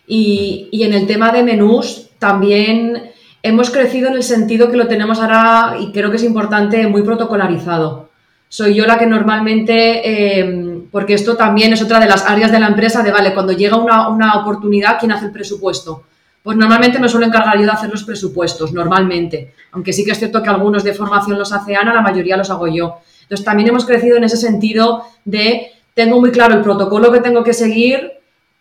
Y, 0.06 0.68
y 0.70 0.84
en 0.84 0.92
el 0.92 1.06
tema 1.06 1.32
de 1.32 1.42
menús, 1.42 2.10
también 2.18 3.12
hemos 3.42 3.70
crecido 3.70 4.08
en 4.08 4.14
el 4.14 4.22
sentido 4.22 4.70
que 4.70 4.76
lo 4.76 4.88
tenemos 4.88 5.20
ahora, 5.20 5.76
y 5.80 5.92
creo 5.92 6.10
que 6.10 6.16
es 6.16 6.24
importante, 6.24 6.86
muy 6.86 7.02
protocolarizado. 7.02 8.08
Soy 8.48 8.74
yo 8.74 8.86
la 8.86 8.98
que 8.98 9.06
normalmente, 9.06 10.38
em, 10.38 10.65
porque 10.90 11.14
esto 11.14 11.36
también 11.36 11.72
es 11.72 11.82
otra 11.82 12.00
de 12.00 12.06
las 12.06 12.28
áreas 12.28 12.52
de 12.52 12.60
la 12.60 12.68
empresa, 12.68 13.02
de, 13.02 13.10
vale, 13.10 13.34
cuando 13.34 13.52
llega 13.52 13.76
una, 13.76 14.40
oportunidad, 14.40 14.98
¿quién 14.98 15.12
hace 15.12 15.26
el 15.26 15.32
presupuesto? 15.32 16.04
Pues 16.42 16.56
normalmente 16.56 16.98
me 16.98 17.08
suelo 17.08 17.26
encargar 17.26 17.58
yo 17.58 17.64
de 17.64 17.70
hacer 17.70 17.90
los 17.90 18.04
presupuestos, 18.04 18.72
normalmente. 18.72 19.52
Aunque 19.72 19.92
sí 19.92 20.04
que 20.04 20.12
es 20.12 20.18
cierto 20.18 20.42
que 20.42 20.48
algunos 20.48 20.84
de 20.84 20.94
formación 20.94 21.38
los 21.38 21.52
hace 21.52 21.74
Ana, 21.74 21.92
la 21.92 22.02
mayoría 22.02 22.36
los 22.36 22.50
hago 22.50 22.68
yo. 22.68 22.98
Entonces 23.22 23.44
también 23.44 23.68
hemos 23.68 23.84
crecido 23.84 24.16
en 24.16 24.24
ese 24.24 24.36
sentido 24.36 25.04
de, 25.24 25.72
tengo 25.94 26.20
muy 26.20 26.30
claro 26.30 26.54
el 26.54 26.62
protocolo 26.62 27.10
que 27.10 27.20
tengo 27.20 27.42
que 27.42 27.52
seguir, 27.52 28.12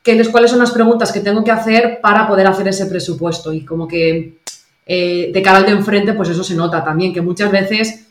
que, 0.01 0.23
cuáles 0.31 0.49
son 0.49 0.59
las 0.59 0.71
preguntas 0.71 1.11
que 1.11 1.19
tengo 1.19 1.43
que 1.43 1.51
hacer 1.51 1.99
para 2.01 2.27
poder 2.27 2.47
hacer 2.47 2.67
ese 2.67 2.87
presupuesto. 2.87 3.53
Y 3.53 3.63
como 3.63 3.87
que 3.87 4.37
eh, 4.87 5.29
de 5.31 5.41
cara 5.43 5.59
al 5.59 5.65
de 5.65 5.71
enfrente, 5.71 6.13
pues 6.13 6.29
eso 6.29 6.43
se 6.43 6.55
nota 6.55 6.83
también, 6.83 7.13
que 7.13 7.21
muchas 7.21 7.51
veces 7.51 8.07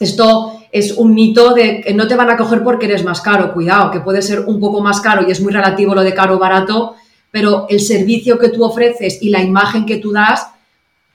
esto 0.00 0.60
es 0.70 0.92
un 0.92 1.14
mito 1.14 1.54
de 1.54 1.80
que 1.80 1.94
no 1.94 2.06
te 2.06 2.14
van 2.14 2.30
a 2.30 2.36
coger 2.36 2.62
porque 2.62 2.86
eres 2.86 3.04
más 3.04 3.20
caro. 3.20 3.52
Cuidado, 3.52 3.90
que 3.90 4.00
puede 4.00 4.22
ser 4.22 4.40
un 4.40 4.60
poco 4.60 4.80
más 4.80 5.00
caro 5.00 5.26
y 5.26 5.30
es 5.30 5.40
muy 5.40 5.52
relativo 5.52 5.94
lo 5.94 6.02
de 6.02 6.14
caro 6.14 6.36
o 6.36 6.38
barato, 6.38 6.94
pero 7.30 7.66
el 7.68 7.80
servicio 7.80 8.38
que 8.38 8.48
tú 8.48 8.64
ofreces 8.64 9.22
y 9.22 9.30
la 9.30 9.42
imagen 9.42 9.86
que 9.86 9.96
tú 9.96 10.12
das 10.12 10.48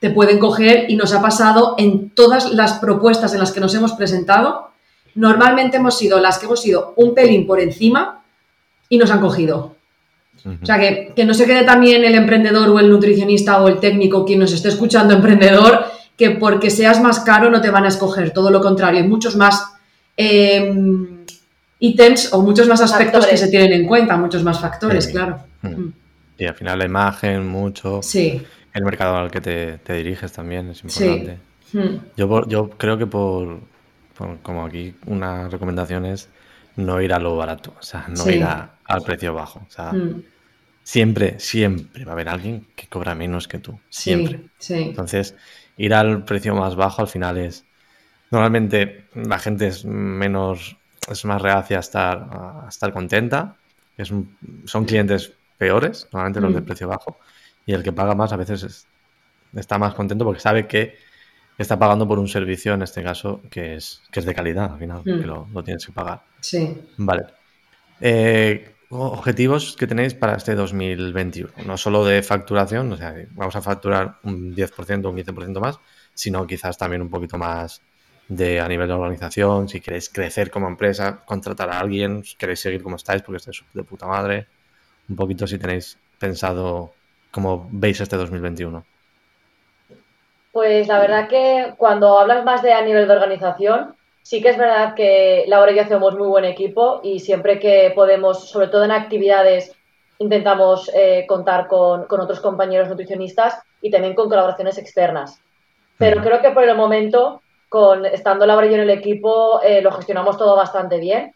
te 0.00 0.10
pueden 0.10 0.38
coger 0.38 0.86
y 0.90 0.96
nos 0.96 1.14
ha 1.14 1.22
pasado 1.22 1.76
en 1.78 2.10
todas 2.10 2.52
las 2.52 2.74
propuestas 2.74 3.32
en 3.32 3.40
las 3.40 3.52
que 3.52 3.60
nos 3.60 3.74
hemos 3.74 3.92
presentado. 3.92 4.70
Normalmente 5.14 5.78
hemos 5.78 5.96
sido 5.96 6.20
las 6.20 6.38
que 6.38 6.46
hemos 6.46 6.60
sido 6.60 6.92
un 6.96 7.14
pelín 7.14 7.46
por 7.46 7.60
encima 7.60 8.22
y 8.88 8.98
nos 8.98 9.10
han 9.10 9.20
cogido. 9.20 9.76
O 10.62 10.66
sea, 10.66 10.78
que, 10.78 11.12
que, 11.16 11.24
no 11.24 11.32
se 11.32 11.46
quede 11.46 11.64
también 11.64 12.04
el 12.04 12.14
emprendedor 12.14 12.68
o 12.68 12.78
el 12.78 12.90
nutricionista 12.90 13.62
o 13.62 13.68
el 13.68 13.78
técnico, 13.78 14.26
quien 14.26 14.40
nos 14.40 14.52
esté 14.52 14.68
escuchando 14.68 15.14
emprendedor, 15.14 15.86
que 16.16 16.30
porque 16.30 16.70
seas 16.70 17.00
más 17.00 17.20
caro 17.20 17.50
no 17.50 17.60
te 17.60 17.70
van 17.70 17.84
a 17.84 17.88
escoger, 17.88 18.32
todo 18.32 18.50
lo 18.50 18.60
contrario, 18.60 19.00
hay 19.00 19.08
muchos 19.08 19.36
más 19.36 19.74
em, 20.16 21.24
ítems 21.78 22.32
o 22.32 22.42
muchos 22.42 22.68
más 22.68 22.80
aspectos 22.80 23.26
que 23.26 23.36
se 23.36 23.48
tienen 23.48 23.72
en 23.72 23.86
cuenta, 23.86 24.16
muchos 24.16 24.42
más 24.42 24.60
factores, 24.60 25.08
claro. 25.08 25.40
Mm. 25.62 25.68
Mm. 25.68 25.92
Y 26.38 26.46
al 26.46 26.54
final 26.54 26.78
la 26.78 26.84
imagen, 26.84 27.46
mucho. 27.46 28.00
Sí. 28.02 28.42
El 28.72 28.84
mercado 28.84 29.16
al 29.16 29.30
que 29.30 29.40
te, 29.40 29.94
diriges 29.94 30.32
también 30.32 30.70
es 30.70 30.82
importante. 30.82 31.38
Sí. 31.70 31.78
Mm. 31.78 32.00
Yo, 32.16 32.48
yo 32.48 32.70
creo 32.70 32.98
que 32.98 33.06
por, 33.06 33.60
como 34.42 34.64
aquí 34.64 34.94
una 35.06 35.48
recomendación 35.48 36.06
es 36.06 36.28
no 36.76 37.00
ir 37.00 37.12
a 37.12 37.18
lo 37.18 37.36
barato, 37.36 37.74
o 37.78 37.82
sea, 37.82 38.06
no 38.08 38.28
ir 38.30 38.44
al 38.44 39.02
precio 39.02 39.34
bajo. 39.34 39.60
O 39.60 39.70
sea, 39.70 39.92
siempre, 40.82 41.38
siempre 41.38 42.04
va 42.04 42.12
a 42.12 42.14
haber 42.14 42.28
alguien 42.28 42.66
que 42.74 42.86
cobra 42.86 43.14
menos 43.14 43.48
que 43.48 43.58
tú. 43.58 43.78
Siempre. 43.88 44.40
Sí, 44.58 44.74
Entonces, 44.74 45.34
ir 45.76 45.94
al 45.94 46.24
precio 46.24 46.54
más 46.54 46.76
bajo 46.76 47.02
al 47.02 47.08
final 47.08 47.38
es. 47.38 47.64
Normalmente 48.30 49.06
la 49.14 49.38
gente 49.38 49.68
es 49.68 49.84
menos. 49.84 50.76
es 51.08 51.24
más 51.24 51.40
reacia 51.40 51.76
a 51.76 51.80
estar, 51.80 52.28
a 52.30 52.66
estar 52.68 52.92
contenta. 52.92 53.56
Es 53.96 54.12
son 54.64 54.84
clientes 54.84 55.32
peores, 55.58 56.08
normalmente 56.12 56.40
los 56.40 56.54
de 56.54 56.60
mm. 56.60 56.64
precio 56.64 56.88
bajo. 56.88 57.18
Y 57.66 57.72
el 57.72 57.82
que 57.82 57.92
paga 57.92 58.14
más 58.14 58.32
a 58.32 58.36
veces 58.36 58.86
está 59.54 59.78
más 59.78 59.94
contento 59.94 60.24
porque 60.24 60.40
sabe 60.40 60.66
que 60.66 60.96
está 61.56 61.78
pagando 61.78 62.08
por 62.08 62.18
un 62.18 62.28
servicio, 62.28 62.74
en 62.74 62.82
este 62.82 63.02
caso, 63.02 63.40
que 63.50 63.76
es, 63.76 64.02
que 64.10 64.20
es 64.20 64.26
de 64.26 64.34
calidad, 64.34 64.72
al 64.72 64.78
final, 64.78 65.02
que 65.04 65.12
mm. 65.12 65.26
lo, 65.26 65.48
lo, 65.52 65.62
tienes 65.62 65.86
que 65.86 65.92
pagar. 65.92 66.22
Sí. 66.40 66.76
Vale. 66.96 67.24
Eh, 68.00 68.73
objetivos 68.90 69.76
que 69.76 69.86
tenéis 69.86 70.14
para 70.14 70.36
este 70.36 70.54
2021, 70.54 71.52
no 71.66 71.76
solo 71.76 72.04
de 72.04 72.22
facturación, 72.22 72.92
o 72.92 72.96
sea, 72.96 73.14
vamos 73.32 73.56
a 73.56 73.62
facturar 73.62 74.16
un 74.22 74.54
10%, 74.54 75.08
un 75.08 75.16
15% 75.16 75.60
más, 75.60 75.78
sino 76.14 76.46
quizás 76.46 76.78
también 76.78 77.02
un 77.02 77.10
poquito 77.10 77.38
más 77.38 77.82
de 78.28 78.60
a 78.60 78.68
nivel 78.68 78.88
de 78.88 78.94
organización, 78.94 79.68
si 79.68 79.80
queréis 79.80 80.08
crecer 80.08 80.50
como 80.50 80.68
empresa, 80.68 81.22
contratar 81.24 81.70
a 81.70 81.80
alguien, 81.80 82.24
si 82.24 82.36
queréis 82.36 82.60
seguir 82.60 82.82
como 82.82 82.96
estáis 82.96 83.22
porque 83.22 83.38
estáis 83.38 83.62
de 83.72 83.84
puta 83.84 84.06
madre, 84.06 84.46
un 85.08 85.16
poquito 85.16 85.46
si 85.46 85.58
tenéis 85.58 85.98
pensado 86.18 86.92
cómo 87.30 87.68
veis 87.70 88.00
este 88.00 88.16
2021. 88.16 88.84
Pues 90.52 90.86
la 90.86 91.00
verdad 91.00 91.28
que 91.28 91.74
cuando 91.76 92.18
hablas 92.18 92.44
más 92.44 92.62
de 92.62 92.72
a 92.72 92.82
nivel 92.82 93.08
de 93.08 93.14
organización, 93.14 93.96
sí 94.24 94.40
que 94.40 94.48
es 94.48 94.58
verdad 94.58 94.94
que 94.94 95.44
Laura 95.46 95.70
y 95.70 95.76
yo 95.76 95.82
hacemos 95.82 96.16
muy 96.16 96.26
buen 96.26 96.46
equipo 96.46 97.00
y 97.04 97.20
siempre 97.20 97.60
que 97.60 97.92
podemos, 97.94 98.48
sobre 98.48 98.68
todo 98.68 98.82
en 98.82 98.90
actividades, 98.90 99.76
intentamos 100.18 100.90
eh, 100.94 101.26
contar 101.28 101.68
con, 101.68 102.06
otros 102.08 102.40
compañeros 102.40 102.88
nutricionistas 102.88 103.62
y 103.82 103.90
también 103.90 104.14
con 104.14 104.30
colaboraciones 104.30 104.78
externas. 104.78 105.40
Pero 105.98 106.22
creo 106.22 106.40
que 106.40 106.50
por 106.50 106.64
el 106.64 106.74
momento, 106.74 107.42
con 107.68 108.06
estando 108.06 108.46
Laura 108.46 108.66
y 108.66 108.70
yo 108.70 108.76
en 108.76 108.82
el 108.82 108.90
equipo, 108.90 109.60
eh, 109.62 109.82
lo 109.82 109.92
gestionamos 109.92 110.38
todo 110.38 110.56
bastante 110.56 110.98
bien. 110.98 111.34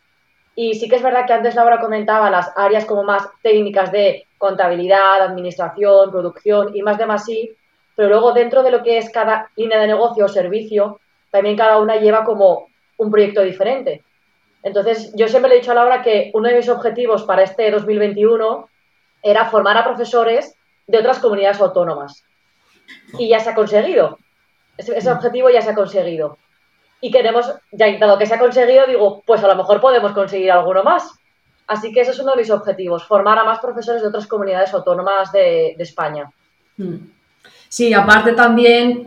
Y 0.56 0.74
sí 0.74 0.88
que 0.88 0.96
es 0.96 1.02
verdad 1.02 1.26
que 1.26 1.34
antes 1.34 1.54
Laura 1.54 1.80
comentaba 1.80 2.30
las 2.30 2.50
áreas 2.56 2.86
como 2.86 3.04
más 3.04 3.28
técnicas 3.42 3.92
de 3.92 4.24
contabilidad, 4.38 5.20
administración, 5.20 6.10
producción 6.10 6.74
y 6.74 6.80
más 6.80 6.96
de 6.96 7.06
más 7.06 7.26
sí, 7.26 7.54
pero 7.94 8.08
luego 8.08 8.32
dentro 8.32 8.62
de 8.62 8.70
lo 8.70 8.82
que 8.82 8.96
es 8.96 9.10
cada 9.10 9.50
línea 9.56 9.78
de 9.78 9.88
negocio 9.88 10.24
o 10.24 10.28
servicio, 10.28 11.00
también 11.30 11.56
cada 11.56 11.78
una 11.78 11.96
lleva 11.96 12.24
como 12.24 12.67
un 12.98 13.10
proyecto 13.10 13.42
diferente. 13.42 14.04
Entonces, 14.62 15.12
yo 15.14 15.28
siempre 15.28 15.48
le 15.48 15.56
he 15.56 15.60
dicho 15.60 15.72
a 15.72 15.74
Laura 15.74 16.02
que 16.02 16.30
uno 16.34 16.48
de 16.48 16.56
mis 16.56 16.68
objetivos 16.68 17.24
para 17.24 17.42
este 17.42 17.70
2021 17.70 18.68
era 19.22 19.46
formar 19.46 19.76
a 19.76 19.84
profesores 19.84 20.54
de 20.86 20.98
otras 20.98 21.18
comunidades 21.18 21.60
autónomas. 21.60 22.24
Y 23.18 23.28
ya 23.28 23.40
se 23.40 23.50
ha 23.50 23.54
conseguido. 23.54 24.18
Ese, 24.76 25.10
objetivo 25.10 25.50
ya 25.50 25.60
se 25.60 25.70
ha 25.70 25.74
conseguido 25.74 26.38
y 27.00 27.10
queremos, 27.10 27.52
ya 27.72 27.96
dado 27.98 28.18
que 28.18 28.26
se 28.26 28.34
ha 28.34 28.38
conseguido, 28.38 28.86
digo, 28.86 29.22
pues 29.26 29.42
a 29.42 29.48
lo 29.48 29.56
mejor 29.56 29.80
podemos 29.80 30.12
conseguir 30.12 30.50
alguno 30.50 30.82
más. 30.82 31.10
Así 31.66 31.92
que 31.92 32.00
ese 32.00 32.12
es 32.12 32.18
uno 32.18 32.32
de 32.32 32.38
mis 32.38 32.50
objetivos, 32.50 33.04
formar 33.06 33.38
a 33.38 33.44
más 33.44 33.58
profesores 33.58 34.02
de 34.02 34.08
otras 34.08 34.26
comunidades 34.26 34.72
autónomas 34.72 35.30
de, 35.32 35.76
España. 35.78 36.30
Hmm. 36.76 36.96
Sí, 37.68 37.92
aparte 37.92 38.32
también 38.32 39.04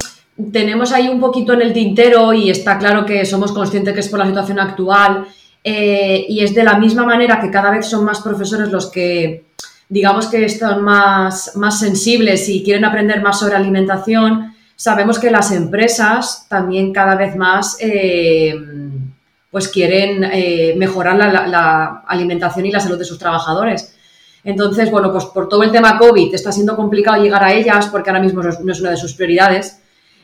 tenemos 0.52 0.92
ahí 0.92 1.08
un 1.08 1.20
poquito 1.20 1.54
en 1.54 1.62
el 1.62 1.74
tintero 1.74 2.34
y 2.34 2.50
está 2.50 2.78
claro 2.78 3.06
que 3.06 3.26
somos 3.26 3.52
conscientes 3.52 3.94
que 3.94 4.00
es 4.00 4.10
por 4.10 4.20
la 4.20 4.28
situación 4.28 4.60
actual 4.60 5.28
eh, 5.64 6.26
y 6.28 6.44
es 6.44 6.56
de 6.56 6.64
la 6.64 6.78
misma 6.78 7.04
manera 7.06 7.40
que 7.40 7.52
cada 7.52 7.72
vez 7.72 7.86
son 7.86 8.06
más 8.06 8.22
profesores 8.22 8.72
los 8.72 8.90
que 8.90 9.46
digamos 9.92 10.28
que 10.28 10.46
están 10.46 10.82
más, 10.82 11.58
más 11.58 11.80
sensibles 11.80 12.48
y 12.48 12.64
quieren 12.64 12.86
aprender 12.86 13.22
más 13.22 13.38
sobre 13.40 13.58
alimentación, 13.58 14.56
sabemos 14.74 15.20
que 15.20 15.30
las 15.30 15.52
empresas 15.52 16.46
también 16.48 16.94
cada 16.94 17.16
vez 17.16 17.36
más 17.36 17.76
eh, 17.82 18.56
pues 19.52 19.68
quieren 19.68 20.24
eh, 20.24 20.76
mejorar 20.78 21.18
la, 21.18 22.04
alimentación 22.08 22.66
y 22.66 22.72
la 22.72 22.80
salud 22.80 22.98
de 22.98 23.04
sus 23.04 23.20
trabajadores. 23.20 23.94
Entonces, 24.46 24.90
bueno, 24.90 25.12
pues 25.12 25.26
por 25.26 25.50
todo 25.50 25.62
el 25.64 25.74
tema 25.74 25.98
COVID 25.98 26.34
está 26.34 26.54
siendo 26.54 26.78
complicado 26.78 27.22
llegar 27.22 27.44
a 27.44 27.52
ellas 27.52 27.88
porque 27.88 28.10
ahora 28.10 28.24
mismo 28.24 28.42
no 28.42 28.72
es 28.72 28.80
una 28.80 28.92
de 28.92 28.98
sus 28.98 29.14
prioridades. 29.14 29.81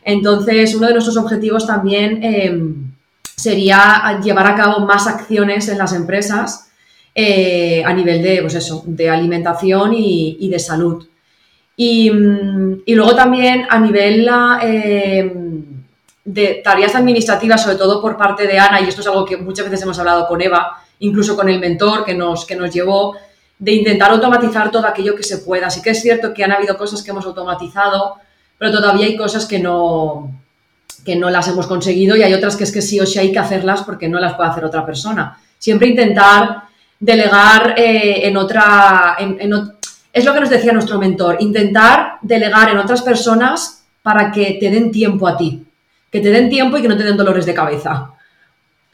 Entonces, 0.08 0.74
uno 0.74 0.88
de 0.88 0.94
nuestros 0.94 1.18
objetivos 1.18 1.68
también 1.68 2.24
eh, 2.24 2.58
sería 3.36 4.20
llevar 4.24 4.48
a 4.48 4.56
cabo 4.56 4.86
más 4.86 5.06
acciones 5.06 5.68
en 5.68 5.78
las 5.78 5.94
empresas 5.94 6.64
a 7.16 7.94
nivel 7.94 8.22
de, 8.22 8.42
pues 8.42 8.54
eso, 8.54 8.84
de 8.86 9.10
alimentación 9.10 9.92
y 9.94 10.50
de 10.50 10.60
salud. 10.60 11.08
Y, 11.80 12.10
luego 12.10 13.16
también 13.16 13.68
a 13.70 13.80
nivel 13.80 14.28
eh, 14.64 15.32
de 16.26 16.62
tareas 16.64 16.96
administrativas, 16.96 17.62
sobre 17.62 17.78
todo 17.78 18.02
por 18.02 18.18
parte 18.18 18.48
de 18.48 18.58
Ana, 18.58 18.82
y 18.82 18.90
esto 18.90 19.02
es 19.02 19.08
algo 19.08 19.24
que 19.24 19.38
muchas 19.38 19.66
veces 19.66 19.84
hemos 19.84 20.00
hablado 20.00 20.28
con 20.28 20.42
Eva, 20.42 20.84
incluso 21.00 21.36
con 21.36 21.48
el 21.48 21.60
mentor 21.60 22.04
que 22.04 22.16
nos, 22.16 22.46
que 22.46 22.56
nos 22.56 22.74
llevó, 22.74 23.16
de 23.60 23.74
intentar 23.74 24.10
automatizar 24.10 24.72
todo 24.72 24.88
aquello 24.88 25.16
que 25.16 25.22
se 25.22 25.38
pueda. 25.38 25.70
Sí 25.70 25.84
que 25.84 25.92
es 25.92 26.02
cierto 26.02 26.34
que 26.34 26.44
han 26.44 26.52
habido 26.52 26.76
cosas 26.78 27.04
que 27.04 27.12
hemos 27.12 27.28
automatizado, 27.28 28.16
pero 28.58 28.72
todavía 28.72 29.06
hay 29.06 29.16
cosas 29.16 29.46
que 29.46 29.60
no, 29.60 30.32
que 31.06 31.16
no 31.16 31.30
las 31.30 31.48
hemos 31.48 31.68
conseguido 31.68 32.16
y 32.16 32.24
hay 32.24 32.34
otras 32.34 32.56
que 32.56 32.64
es 32.64 32.72
que 32.72 32.82
sí 32.82 33.00
o 33.00 33.06
sí 33.06 33.20
hay 33.20 33.32
que 33.32 33.40
hacerlas 33.40 33.84
porque 33.84 34.10
no 34.10 34.20
las 34.20 34.36
puede 34.36 34.50
hacer 34.50 34.66
otra 34.66 34.86
persona. 34.86 35.40
Siempre 35.58 35.88
intentar 35.88 36.64
delegar 37.00 37.76
eh, 37.78 38.28
en 38.28 38.38
otra, 38.38 39.18
es 40.12 40.26
lo 40.26 40.34
que 40.34 40.40
nos 40.40 40.50
decía 40.50 40.74
nuestro 40.74 40.98
mentor, 40.98 41.38
intentar 41.40 42.18
delegar 42.22 42.70
en 42.70 42.78
otras 42.78 43.02
personas 43.02 43.86
para 44.02 44.32
que 44.32 44.58
te 44.60 44.70
den 44.70 44.92
tiempo 44.92 45.28
a 45.28 45.38
ti, 45.38 45.64
que 46.12 46.20
te 46.20 46.30
den 46.30 46.50
tiempo 46.50 46.78
y 46.78 46.82
que 46.82 46.88
no 46.88 46.98
te 46.98 47.04
den 47.04 47.18
dolores 47.18 47.46
de 47.46 47.54
cabeza. 47.54 48.12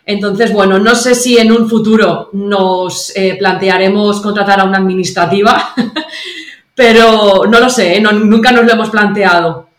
Entonces, 0.06 0.52
bueno, 0.52 0.80
no 0.80 0.96
sé 0.96 1.16
si 1.16 1.38
en 1.38 1.52
un 1.52 1.70
futuro 1.70 2.30
nos 2.34 3.16
eh, 3.16 3.38
plantearemos 3.40 4.20
contratar 4.22 4.60
a 4.60 4.66
una 4.66 4.80
administrativa, 4.80 5.74
pero 6.76 7.46
no 7.48 7.60
lo 7.60 7.70
sé, 7.70 7.98
¿eh? 7.98 8.02
nunca 8.02 8.52
nos 8.52 8.66
lo 8.66 8.72
hemos 8.72 8.90
planteado. 8.90 9.70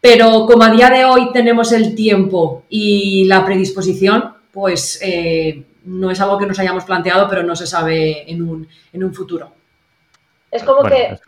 Pero 0.00 0.46
como 0.46 0.64
a 0.64 0.70
día 0.70 0.90
de 0.90 1.04
hoy 1.04 1.32
tenemos 1.32 1.70
el 1.72 1.94
tiempo 1.94 2.64
y 2.68 3.24
la 3.26 3.44
predisposición, 3.44 4.34
pues 4.52 4.98
eh, 5.02 5.62
no 5.84 6.10
es 6.10 6.20
algo 6.20 6.38
que 6.38 6.46
nos 6.46 6.58
hayamos 6.58 6.84
planteado, 6.84 7.28
pero 7.28 7.42
no 7.42 7.54
se 7.54 7.66
sabe 7.66 8.30
en 8.30 8.42
un 8.42 9.14
futuro. 9.14 9.52
Es 10.50 10.62
como 10.62 10.82
que 10.82 11.18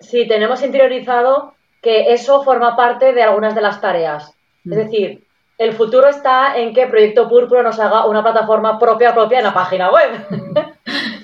si 0.00 0.26
tenemos 0.26 0.62
interiorizado 0.62 1.54
que 1.82 2.12
eso 2.12 2.42
forma 2.42 2.74
parte 2.74 3.12
de 3.12 3.22
algunas 3.22 3.54
de 3.54 3.60
las 3.60 3.80
tareas. 3.80 4.34
Es 4.64 4.72
mm. 4.72 4.74
decir, 4.74 5.24
el 5.58 5.72
futuro 5.74 6.08
está 6.08 6.58
en 6.58 6.74
que 6.74 6.86
Proyecto 6.86 7.28
Púrpura 7.28 7.62
nos 7.62 7.78
haga 7.78 8.06
una 8.06 8.22
plataforma 8.22 8.78
propia 8.78 9.14
propia 9.14 9.38
en 9.38 9.44
la 9.44 9.54
página 9.54 9.90
web. 9.90 10.72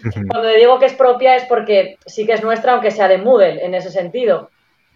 Cuando 0.31 0.49
digo 0.49 0.79
que 0.79 0.87
es 0.87 0.95
propia 0.95 1.37
es 1.37 1.45
porque 1.45 1.99
sí 2.07 2.27
que 2.27 2.33
es 2.33 2.43
nuestra, 2.43 2.73
aunque 2.73 2.91
sea 2.91 3.09
de 3.09 3.19
Moodle 3.19 3.65
en 3.65 3.75
ese 3.75 3.91
sentido. 3.91 4.51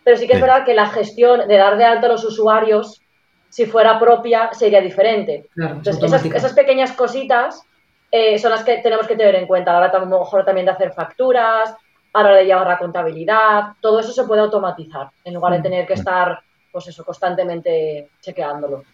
Pero 0.05 0.17
sí 0.17 0.27
que 0.27 0.35
es 0.35 0.41
verdad 0.41 0.65
que 0.65 0.75
la 0.75 0.87
gestión 0.87 1.49
de 1.49 1.57
dar 1.57 1.77
de 1.77 1.85
alta 1.85 2.07
a 2.07 2.11
los 2.11 2.25
usuarios, 2.25 3.01
si 3.49 3.67
fuera 3.67 3.99
propia, 3.99 4.53
sería 4.53 4.81
diferente. 4.81 5.49
Entonces, 5.57 6.25
esas, 6.33 6.53
pequeñas 6.53 6.93
cositas 6.93 7.63
eh, 8.13 8.39
son 8.39 8.53
las 8.53 8.63
que 8.63 8.79
tenemos 8.79 9.09
que 9.09 9.17
tener 9.17 9.35
en 9.35 9.49
cuenta 9.49 9.71
a 9.71 9.81
la 9.81 9.89
hora 9.89 9.99
a 9.99 10.01
lo 10.01 10.07
mejor 10.07 10.45
también 10.45 10.67
de 10.67 10.73
hacer 10.73 10.93
facturas, 10.93 11.75
a 12.13 12.23
la 12.23 12.29
hora 12.29 12.39
de 12.39 12.47
llevar 12.47 12.67
la 12.67 12.79
contabilidad, 12.79 13.73
todo 13.81 14.01
eso 14.01 14.13
se 14.13 14.25
puede 14.25 14.43
automatizar 14.43 15.09
en 15.25 15.35
lugar 15.35 15.53
de 15.55 15.59
mm, 15.59 15.63
tener 15.63 15.87
que 15.87 15.95
mm. 15.95 15.99
estar 15.99 16.41
pues 16.71 16.89
eso, 16.89 17.05
constantemente 17.05 18.11
chequeándolo. 18.21 18.85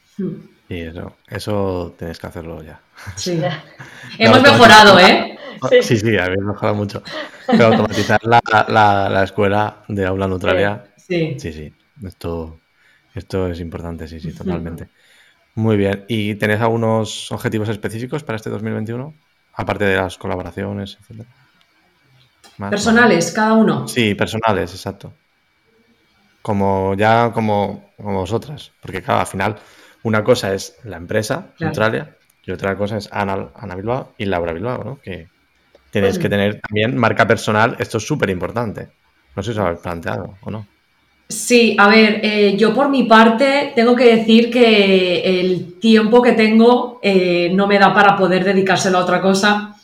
Y 0.72 0.80
eso, 0.80 1.16
eso 1.28 1.94
tienes 1.98 2.18
que 2.18 2.26
hacerlo 2.26 2.62
ya. 2.62 2.80
Sí. 3.14 3.38
Hemos 4.18 4.40
mejorado, 4.40 4.98
¿eh? 4.98 5.38
Sí, 5.68 5.82
sí, 5.82 5.96
sí 5.98 6.16
habéis 6.16 6.40
mejorado 6.40 6.74
mucho. 6.74 7.02
Pero 7.46 7.66
automatizar 7.66 8.18
la, 8.24 9.20
escuela 9.22 9.84
de 9.88 10.06
aula 10.06 10.26
neutralia. 10.26 10.86
Sí. 10.96 11.36
Sí, 11.38 11.52
sí. 11.52 11.74
Esto, 12.02 12.58
esto 13.14 13.48
es 13.48 13.60
importante, 13.60 14.08
sí, 14.08 14.18
sí, 14.18 14.32
totalmente. 14.32 14.88
Muy 15.56 15.76
bien. 15.76 16.06
¿Y 16.08 16.36
tenéis 16.36 16.62
algunos 16.62 17.30
objetivos 17.30 17.68
específicos 17.68 18.24
para 18.24 18.36
este 18.36 18.48
2021? 18.48 19.14
Aparte 19.52 19.84
de 19.84 19.96
las 19.96 20.16
colaboraciones, 20.16 20.96
etcétera. 21.02 21.28
personales, 22.70 23.30
cada 23.32 23.52
uno. 23.52 23.86
Sí, 23.88 24.14
personales, 24.14 24.72
exacto. 24.72 25.12
Como 26.40 26.94
ya 26.94 27.30
como, 27.30 27.92
como 27.98 28.20
vosotras. 28.20 28.72
Porque 28.80 29.02
claro, 29.02 29.20
al 29.20 29.26
final 29.26 29.56
una 30.02 30.24
cosa 30.24 30.52
es 30.54 30.76
la 30.84 30.96
empresa, 30.96 31.48
Neutralia, 31.58 32.16
y 32.44 32.50
otra 32.50 32.76
cosa 32.76 32.96
es 32.96 33.08
Ana, 33.12 33.48
Ana, 33.54 33.76
Bilbao 33.76 34.12
y 34.18 34.24
Laura 34.24 34.52
Bilbao, 34.52 34.82
¿no? 34.84 34.98
Que 35.00 35.28
tenéis 35.90 36.18
que 36.18 36.28
tener 36.28 36.60
también 36.60 36.96
marca 36.96 37.26
personal. 37.26 37.76
Esto 37.78 37.98
es 37.98 38.06
súper 38.06 38.30
importante. 38.30 38.88
No 39.36 39.42
sé 39.42 39.52
si 39.52 39.58
os 39.58 39.64
habéis 39.64 39.80
planteado 39.80 40.36
o 40.40 40.50
no. 40.50 40.66
Sí, 41.28 41.76
a 41.78 41.88
ver, 41.88 42.20
eh, 42.22 42.56
yo 42.58 42.74
por 42.74 42.90
mi 42.90 43.04
parte 43.04 43.72
tengo 43.74 43.96
que 43.96 44.16
decir 44.16 44.50
que 44.50 45.40
el 45.40 45.78
tiempo 45.78 46.20
que 46.20 46.32
tengo 46.32 47.00
eh, 47.02 47.50
no 47.54 47.66
me 47.66 47.78
da 47.78 47.94
para 47.94 48.16
poder 48.16 48.44
dedicárselo 48.44 48.98
a 48.98 49.02
otra 49.02 49.22
cosa 49.22 49.76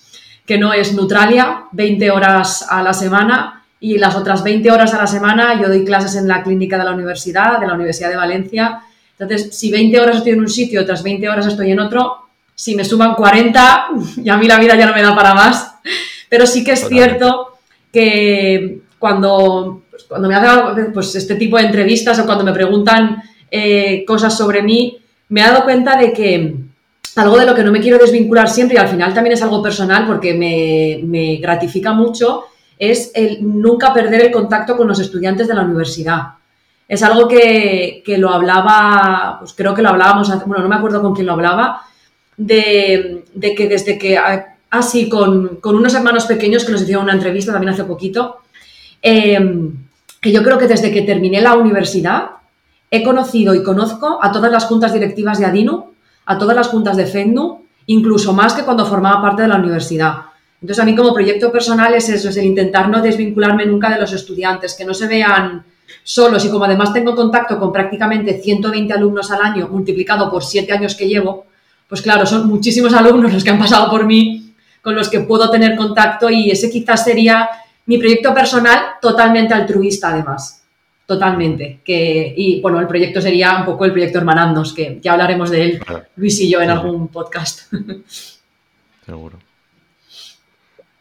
que 0.44 0.58
no 0.58 0.72
es 0.72 0.94
Neutralia, 0.94 1.64
20 1.72 2.10
horas 2.10 2.66
a 2.68 2.82
la 2.82 2.92
semana 2.92 3.64
y 3.80 3.98
las 3.98 4.16
otras 4.16 4.42
20 4.42 4.70
horas 4.70 4.92
a 4.94 4.98
la 4.98 5.06
semana 5.06 5.60
yo 5.60 5.68
doy 5.68 5.84
clases 5.84 6.16
en 6.16 6.26
la 6.26 6.42
clínica 6.42 6.78
de 6.78 6.84
la 6.84 6.92
universidad, 6.92 7.60
de 7.60 7.66
la 7.66 7.74
Universidad 7.74 8.08
de 8.08 8.16
Valencia. 8.16 8.80
Entonces, 9.18 9.56
si 9.56 9.70
20 9.70 10.00
horas 10.00 10.16
estoy 10.18 10.32
en 10.32 10.40
un 10.40 10.48
sitio, 10.48 10.82
otras 10.82 11.02
20 11.02 11.28
horas 11.28 11.46
estoy 11.46 11.72
en 11.72 11.80
otro, 11.80 12.28
si 12.54 12.74
me 12.74 12.84
suman 12.84 13.14
40, 13.14 13.86
y 14.22 14.28
a 14.28 14.36
mí 14.36 14.46
la 14.46 14.58
vida 14.58 14.76
ya 14.76 14.86
no 14.86 14.94
me 14.94 15.02
da 15.02 15.14
para 15.14 15.34
más. 15.34 15.74
Pero 16.28 16.46
sí 16.46 16.62
que 16.62 16.72
es 16.72 16.86
cierto 16.88 17.58
que 17.90 18.80
cuando 18.98 19.82
cuando 20.06 20.28
me 20.28 20.34
hacen 20.34 20.92
pues, 20.92 21.14
este 21.14 21.34
tipo 21.34 21.56
de 21.56 21.64
entrevistas 21.64 22.18
o 22.18 22.26
cuando 22.26 22.44
me 22.44 22.52
preguntan 22.52 23.22
eh, 23.50 24.04
cosas 24.06 24.36
sobre 24.36 24.62
mí, 24.62 24.98
me 25.30 25.40
he 25.40 25.44
dado 25.44 25.64
cuenta 25.64 25.96
de 25.96 26.12
que 26.12 26.54
algo 27.16 27.38
de 27.38 27.46
lo 27.46 27.54
que 27.54 27.64
no 27.64 27.72
me 27.72 27.80
quiero 27.80 27.98
desvincular 27.98 28.48
siempre 28.48 28.76
y 28.76 28.78
al 28.78 28.88
final 28.88 29.12
también 29.12 29.34
es 29.34 29.42
algo 29.42 29.62
personal 29.62 30.06
porque 30.06 30.34
me, 30.34 31.36
gratifica 31.36 31.92
mucho 31.92 32.44
es 32.78 33.10
el 33.14 33.38
nunca 33.42 33.92
perder 33.92 34.26
el 34.26 34.30
contacto 34.30 34.76
con 34.76 34.86
los 34.86 35.00
estudiantes 35.00 35.48
de 35.48 35.54
la 35.54 35.62
universidad. 35.62 36.22
Es 36.88 37.02
algo 37.02 37.28
que, 37.28 38.02
lo 38.16 38.30
hablaba, 38.30 39.36
pues 39.40 39.52
creo 39.52 39.74
que 39.74 39.82
lo 39.82 39.90
hablábamos, 39.90 40.28
bueno, 40.46 40.62
no 40.62 40.68
me 40.70 40.76
acuerdo 40.76 41.02
con 41.02 41.14
quién 41.14 41.26
lo 41.26 41.34
hablaba, 41.34 41.82
de, 42.36 43.24
que 43.56 43.68
desde 43.68 43.98
que, 43.98 44.18
así, 44.70 45.04
ah, 45.06 45.10
con, 45.10 45.56
con, 45.56 45.76
unos 45.76 45.94
hermanos 45.94 46.24
pequeños 46.24 46.64
que 46.64 46.72
nos 46.72 46.82
hicieron 46.82 47.04
una 47.04 47.12
entrevista 47.12 47.52
también 47.52 47.74
hace 47.74 47.84
poquito, 47.84 48.38
eh, 49.02 49.70
que 50.20 50.32
yo 50.32 50.42
creo 50.42 50.56
que 50.58 50.66
desde 50.66 50.90
que 50.90 51.02
terminé 51.02 51.40
la 51.42 51.54
universidad 51.54 52.30
he 52.90 53.02
conocido 53.02 53.54
y 53.54 53.62
conozco 53.62 54.18
a 54.22 54.32
todas 54.32 54.50
las 54.50 54.64
juntas 54.64 54.92
directivas 54.92 55.38
de 55.38 55.44
Adinu, 55.44 55.92
a 56.24 56.38
todas 56.38 56.56
las 56.56 56.68
juntas 56.68 56.96
de 56.96 57.06
FEDNU, 57.06 57.66
incluso 57.86 58.32
más 58.32 58.54
que 58.54 58.64
cuando 58.64 58.86
formaba 58.86 59.20
parte 59.20 59.42
de 59.42 59.48
la 59.48 59.56
universidad. 59.56 60.16
Entonces, 60.60 60.82
a 60.82 60.86
mí 60.86 60.94
como 60.94 61.14
proyecto 61.14 61.52
personal 61.52 61.94
es 61.94 62.08
eso, 62.08 62.30
es 62.30 62.36
el 62.36 62.46
intentar 62.46 62.88
no 62.88 63.00
desvincularme 63.00 63.66
nunca 63.66 63.90
de 63.90 64.00
los 64.00 64.12
estudiantes, 64.12 64.74
que 64.74 64.84
no 64.84 64.94
se 64.94 65.06
vean 65.06 65.64
solos 66.02 66.44
y 66.44 66.50
como 66.50 66.64
además 66.64 66.92
tengo 66.92 67.14
contacto 67.14 67.58
con 67.58 67.72
prácticamente 67.72 68.40
120 68.40 68.92
alumnos 68.92 69.30
al 69.30 69.42
año, 69.42 69.68
multiplicado 69.68 70.30
por 70.30 70.44
7 70.44 70.72
años 70.72 70.94
que 70.94 71.08
llevo, 71.08 71.46
pues 71.88 72.02
claro, 72.02 72.26
son 72.26 72.46
muchísimos 72.46 72.92
alumnos 72.92 73.32
los 73.32 73.42
que 73.42 73.50
han 73.50 73.58
pasado 73.58 73.90
por 73.90 74.04
mí, 74.04 74.54
con 74.82 74.94
los 74.94 75.08
que 75.08 75.20
puedo 75.20 75.50
tener 75.50 75.76
contacto 75.76 76.30
y 76.30 76.50
ese 76.50 76.70
quizás 76.70 77.04
sería 77.04 77.48
mi 77.86 77.96
proyecto 77.96 78.34
personal 78.34 78.96
totalmente 79.00 79.54
altruista 79.54 80.10
además, 80.10 80.62
totalmente. 81.06 81.80
Que, 81.82 82.34
y 82.36 82.60
bueno, 82.60 82.78
el 82.78 82.86
proyecto 82.86 83.20
sería 83.20 83.56
un 83.56 83.64
poco 83.64 83.86
el 83.86 83.92
proyecto 83.92 84.18
Hermanandos, 84.18 84.74
que 84.74 84.98
ya 85.02 85.12
hablaremos 85.12 85.50
de 85.50 85.64
él, 85.64 85.82
Luis 86.16 86.38
y 86.40 86.50
yo, 86.50 86.60
en 86.60 86.68
algún 86.68 87.08
podcast. 87.08 87.72
Seguro. 89.06 89.38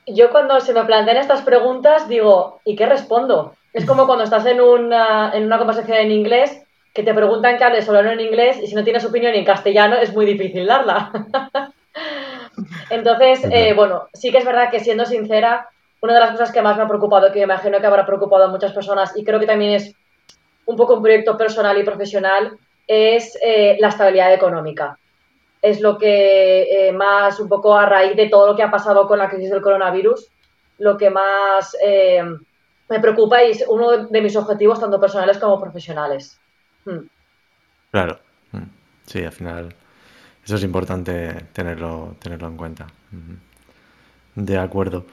Yo 0.07 0.29
cuando 0.29 0.61
se 0.61 0.73
me 0.73 0.85
plantean 0.85 1.17
estas 1.17 1.41
preguntas 1.41 2.07
digo, 2.07 2.61
¿y 2.63 2.77
qué 2.77 2.85
respondo? 2.85 3.56
Es 3.77 3.85
como 3.85 4.07
cuando 4.07 4.23
estás 4.23 4.43
en 4.47 4.59
una, 4.59 5.31
en 5.35 5.45
una 5.45 5.59
conversación 5.59 5.99
en 5.99 6.09
inglés 6.09 6.63
que 6.95 7.03
te 7.03 7.13
preguntan 7.13 7.59
que 7.59 7.63
hables 7.63 7.85
solo 7.85 7.99
en 7.99 8.19
inglés 8.19 8.57
y 8.59 8.65
si 8.65 8.73
no 8.73 8.83
tienes 8.83 9.05
opinión 9.05 9.35
en 9.35 9.45
castellano 9.45 9.97
es 9.97 10.11
muy 10.15 10.25
difícil 10.25 10.65
darla. 10.65 11.11
Entonces, 12.89 13.47
eh, 13.51 13.73
bueno, 13.75 14.07
sí 14.15 14.31
que 14.31 14.39
es 14.39 14.45
verdad 14.45 14.71
que 14.71 14.79
siendo 14.79 15.05
sincera, 15.05 15.69
una 16.01 16.15
de 16.15 16.19
las 16.19 16.31
cosas 16.31 16.51
que 16.51 16.63
más 16.63 16.75
me 16.75 16.81
ha 16.81 16.87
preocupado, 16.87 17.31
que 17.31 17.37
me 17.37 17.43
imagino 17.43 17.79
que 17.79 17.85
habrá 17.85 18.03
preocupado 18.03 18.45
a 18.45 18.47
muchas 18.47 18.73
personas, 18.73 19.15
y 19.15 19.23
creo 19.23 19.39
que 19.39 19.45
también 19.45 19.73
es 19.73 19.93
un 20.65 20.75
poco 20.75 20.95
un 20.95 21.03
proyecto 21.03 21.37
personal 21.37 21.77
y 21.77 21.83
profesional, 21.83 22.57
es 22.87 23.37
eh, 23.43 23.77
la 23.79 23.89
estabilidad 23.89 24.33
económica. 24.33 24.97
Es 25.61 25.81
lo 25.81 25.99
que 25.99 26.87
eh, 26.87 26.91
más, 26.93 27.39
un 27.39 27.47
poco 27.47 27.77
a 27.77 27.85
raíz 27.85 28.15
de 28.15 28.27
todo 28.27 28.47
lo 28.47 28.55
que 28.55 28.63
ha 28.63 28.71
pasado 28.71 29.07
con 29.07 29.19
la 29.19 29.29
crisis 29.29 29.51
del 29.51 29.61
coronavirus, 29.61 30.31
lo 30.79 30.97
que 30.97 31.11
más 31.11 31.75
me 32.89 32.99
preocupa 32.99 33.43
y 33.43 33.51
es 33.51 33.65
uno 33.67 34.05
de, 34.07 34.21
mis 34.21 34.35
objetivos, 34.35 34.79
tanto 34.79 34.99
personales 34.99 35.37
como 35.37 35.59
profesionales. 35.59 36.39
Hmm. 36.85 37.07
Claro, 37.91 38.19
hmm. 38.51 38.63
sí, 39.05 39.23
al 39.23 39.31
final 39.31 39.75
eso 40.47 40.55
es 40.55 40.63
importante 40.63 41.45
tenerlo, 41.51 42.15
tenerlo 42.19 42.47
en 42.47 42.55
cuenta. 42.55 42.87
De 44.35 44.57
acuerdo. 44.57 45.05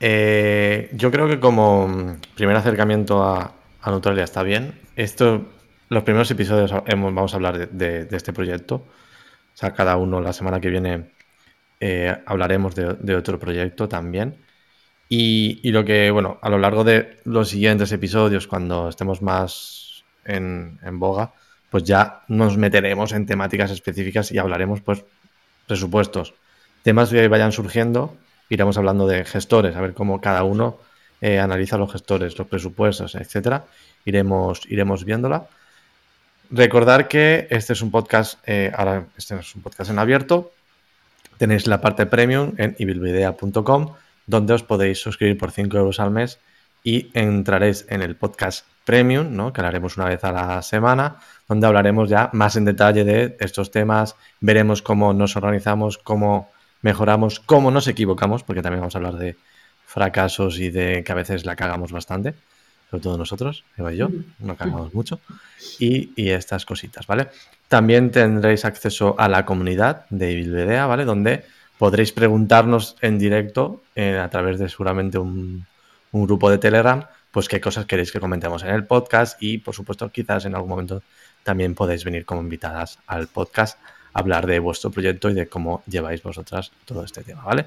Eh, 0.00 0.90
yo 0.94 1.12
creo 1.12 1.28
que 1.28 1.38
como 1.38 2.16
primer 2.34 2.56
acercamiento 2.56 3.22
a, 3.22 3.52
a, 3.80 3.90
Neutralia 3.90 4.24
está 4.24 4.42
bien. 4.42 4.80
Esto, 4.96 5.46
los 5.88 6.02
primeros 6.02 6.28
episodios 6.32 6.72
vamos 6.72 7.32
a 7.32 7.36
hablar 7.36 7.68
de, 7.68 8.08
este 8.10 8.32
proyecto. 8.32 8.74
O 8.74 9.56
sea, 9.56 9.72
cada 9.72 9.96
uno 9.96 10.20
la 10.20 10.32
semana 10.32 10.60
que 10.60 10.68
viene 10.68 11.12
eh, 11.78 12.16
hablaremos 12.26 12.74
de, 12.74 13.14
otro 13.14 13.38
proyecto 13.38 13.88
también. 13.88 14.36
Y, 15.14 15.70
lo 15.72 15.84
que, 15.84 16.10
bueno, 16.10 16.38
a 16.40 16.48
lo 16.48 16.56
largo 16.56 16.84
de 16.84 17.18
los 17.24 17.50
siguientes 17.50 17.92
episodios, 17.92 18.46
cuando 18.46 18.88
estemos 18.88 19.20
más 19.20 20.04
en, 20.24 20.78
boga, 20.92 21.34
pues 21.68 21.84
ya 21.84 22.22
nos 22.28 22.56
meteremos 22.56 23.12
en 23.12 23.26
temáticas 23.26 23.70
específicas 23.70 24.32
y 24.32 24.38
hablaremos, 24.38 24.80
pues, 24.80 25.04
presupuestos, 25.66 26.32
temas 26.82 27.10
que 27.10 27.28
vayan 27.28 27.52
surgiendo 27.52 28.16
iremos 28.48 28.78
hablando 28.78 29.06
de 29.06 29.26
gestores, 29.26 29.76
a 29.76 29.82
ver 29.82 29.92
cómo 29.92 30.18
cada 30.22 30.44
uno 30.44 30.78
eh, 31.20 31.38
analiza 31.38 31.76
los 31.76 31.92
gestores, 31.92 32.38
los 32.38 32.48
presupuestos, 32.48 33.14
etcétera. 33.14 33.66
Iremos, 34.06 34.62
iremos 34.66 35.04
viéndola. 35.04 35.46
Recordar 36.50 37.06
que 37.06 37.48
este 37.50 37.74
es 37.74 37.82
un 37.82 37.90
podcast, 37.90 38.38
eh, 38.46 38.72
ahora 38.74 39.04
este 39.18 39.34
es 39.38 39.54
un 39.54 39.60
podcast 39.60 39.90
en 39.90 39.98
abierto. 39.98 40.52
Tenéis 41.36 41.66
la 41.66 41.82
parte 41.82 42.06
premium 42.06 42.54
en 42.56 42.74
ibilvidea.com, 42.78 43.94
donde 44.26 44.54
os 44.54 44.62
podéis 44.62 45.00
suscribir 45.00 45.38
por 45.38 45.50
5 45.50 45.76
euros 45.76 46.00
al 46.00 46.10
mes 46.10 46.38
y 46.84 47.10
entraréis 47.14 47.86
en 47.88 48.02
el 48.02 48.16
podcast 48.16 48.66
premium, 48.84 49.34
¿no? 49.36 49.52
que 49.52 49.60
haremos 49.60 49.96
una 49.96 50.06
vez 50.06 50.24
a 50.24 50.32
la 50.32 50.62
semana, 50.62 51.16
donde 51.48 51.66
hablaremos 51.66 52.08
ya 52.08 52.30
más 52.32 52.56
en 52.56 52.64
detalle 52.64 53.04
de 53.04 53.36
estos 53.40 53.70
temas, 53.70 54.16
veremos 54.40 54.82
cómo 54.82 55.12
nos 55.12 55.36
organizamos, 55.36 55.98
cómo 55.98 56.50
mejoramos, 56.82 57.40
cómo 57.40 57.70
nos 57.70 57.86
equivocamos, 57.86 58.42
porque 58.42 58.62
también 58.62 58.80
vamos 58.80 58.94
a 58.94 58.98
hablar 58.98 59.16
de 59.16 59.36
fracasos 59.86 60.58
y 60.58 60.70
de 60.70 61.04
que 61.04 61.12
a 61.12 61.14
veces 61.14 61.44
la 61.44 61.54
cagamos 61.54 61.92
bastante, 61.92 62.34
sobre 62.90 63.02
todo 63.02 63.18
nosotros, 63.18 63.64
Eva 63.76 63.92
y 63.92 63.98
yo, 63.98 64.08
no 64.40 64.56
cagamos 64.56 64.92
mucho, 64.92 65.20
y, 65.78 66.12
estas 66.16 66.66
cositas, 66.66 67.06
¿vale? 67.06 67.28
También 67.68 68.10
tendréis 68.10 68.64
acceso 68.64 69.14
a 69.18 69.28
la 69.28 69.44
comunidad 69.44 70.06
de 70.10 70.34
Bilbedea, 70.34 70.86
¿vale? 70.86 71.04
Donde 71.04 71.44
podréis 71.82 72.12
preguntarnos 72.12 72.94
en 73.00 73.18
directo 73.18 73.82
eh, 73.96 74.16
a 74.16 74.30
través 74.30 74.60
de 74.60 74.68
seguramente 74.68 75.18
un, 75.18 75.66
un 76.12 76.26
grupo 76.26 76.48
de 76.48 76.58
Telegram, 76.58 77.04
pues 77.32 77.48
qué 77.48 77.60
cosas 77.60 77.86
queréis 77.86 78.12
que 78.12 78.20
comentemos 78.20 78.62
en 78.62 78.68
el 78.68 78.86
podcast 78.86 79.36
y, 79.42 79.58
por 79.58 79.74
supuesto, 79.74 80.08
quizás 80.12 80.44
en 80.44 80.54
algún 80.54 80.70
momento 80.70 81.02
también 81.42 81.74
podéis 81.74 82.04
venir 82.04 82.24
como 82.24 82.40
invitadas 82.40 83.00
al 83.08 83.26
podcast 83.26 83.80
hablar 84.12 84.46
de 84.46 84.60
vuestro 84.60 84.92
proyecto 84.92 85.28
y 85.28 85.34
de 85.34 85.48
cómo 85.48 85.82
lleváis 85.88 86.22
vosotras 86.22 86.70
todo 86.84 87.02
este 87.02 87.24
tema, 87.24 87.42
¿vale? 87.42 87.66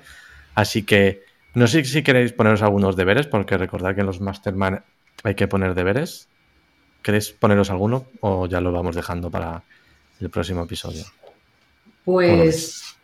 Así 0.54 0.84
que 0.84 1.26
no 1.54 1.68
sé 1.68 1.84
si 1.84 2.02
queréis 2.02 2.32
poneros 2.32 2.62
algunos 2.62 2.96
deberes, 2.96 3.28
porque 3.28 3.58
recordad 3.58 3.96
que 3.96 4.00
en 4.00 4.08
los 4.08 4.22
Mastermind 4.22 4.80
hay 5.26 5.36
que 5.36 5.50
poner 5.50 5.74
deberes. 5.74 6.30
¿Queréis 7.02 7.32
poneros 7.32 7.70
alguno 7.70 8.06
o 8.22 8.48
ya 8.48 8.62
lo 8.62 8.72
vamos 8.72 8.96
dejando 8.96 9.30
para 9.30 9.62
el 10.22 10.30
próximo 10.30 10.64
episodio? 10.64 11.04
Pues 12.06 12.95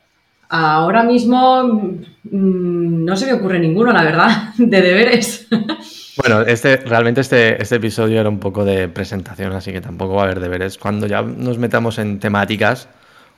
ahora 0.51 1.03
mismo 1.03 1.63
mm, 1.63 3.05
no 3.05 3.15
se 3.15 3.25
me 3.25 3.33
ocurre 3.33 3.59
ninguno, 3.59 3.91
la 3.91 4.03
verdad, 4.03 4.53
de 4.57 4.81
deberes. 4.81 5.47
Bueno, 6.17 6.41
este, 6.41 6.75
realmente 6.75 7.21
este, 7.21 7.59
este 7.59 7.77
episodio 7.77 8.19
era 8.19 8.27
un 8.27 8.37
poco 8.37 8.65
de 8.65 8.89
presentación, 8.89 9.53
así 9.53 9.71
que 9.71 9.79
tampoco 9.79 10.15
va 10.15 10.23
a 10.23 10.25
haber 10.25 10.41
deberes. 10.41 10.77
Cuando 10.77 11.07
ya 11.07 11.21
nos 11.21 11.57
metamos 11.57 11.97
en 11.99 12.19
temáticas 12.19 12.89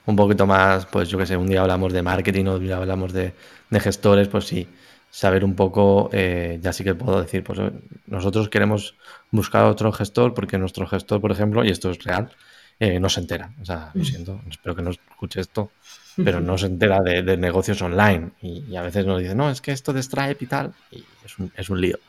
un 0.07 0.15
poquito 0.15 0.47
más, 0.47 0.87
pues 0.87 1.07
yo 1.07 1.19
que 1.19 1.27
sé, 1.27 1.37
un 1.37 1.47
día 1.47 1.61
hablamos 1.61 1.93
de 1.93 2.01
marketing, 2.01 2.45
otro 2.45 2.59
día 2.59 2.77
hablamos 2.77 3.13
de, 3.13 3.35
de 3.69 3.79
gestores, 3.79 4.27
pues 4.27 4.45
sí, 4.45 4.67
saber 5.11 5.45
un 5.45 5.53
poco, 5.53 6.09
eh, 6.11 6.57
ya 6.61 6.73
sí 6.73 6.83
que 6.83 6.95
puedo 6.95 7.21
decir, 7.21 7.43
pues 7.43 7.59
nosotros 8.07 8.49
queremos 8.49 8.95
buscar 9.29 9.65
otro 9.65 9.91
gestor 9.91 10.33
porque 10.33 10.57
nuestro 10.57 10.87
gestor, 10.87 11.21
por 11.21 11.31
ejemplo, 11.31 11.63
y 11.63 11.69
esto 11.69 11.91
es 11.91 12.03
real, 12.03 12.31
eh, 12.79 12.99
no 12.99 13.07
se 13.07 13.19
entera. 13.19 13.51
O 13.61 13.65
sea, 13.65 13.91
lo 13.93 14.01
mm. 14.01 14.05
siento, 14.05 14.41
espero 14.49 14.75
que 14.75 14.81
no 14.81 14.89
escuche 14.89 15.39
esto, 15.39 15.69
pero 16.17 16.39
no 16.39 16.57
se 16.57 16.67
entera 16.67 16.99
de, 17.01 17.37
negocios 17.37 17.81
online. 17.81 18.31
Y, 18.41 18.75
a 18.75 18.81
veces 18.81 19.05
nos 19.05 19.19
dice, 19.19 19.35
no, 19.35 19.49
es 19.49 19.61
que 19.61 19.71
esto 19.71 19.93
de 19.93 20.03
Stripe 20.03 20.43
y 20.43 20.47
tal, 20.47 20.73
y 20.91 21.03
es 21.25 21.39
un, 21.39 21.51
es 21.55 21.69
un 21.69 21.81
lío. 21.81 21.99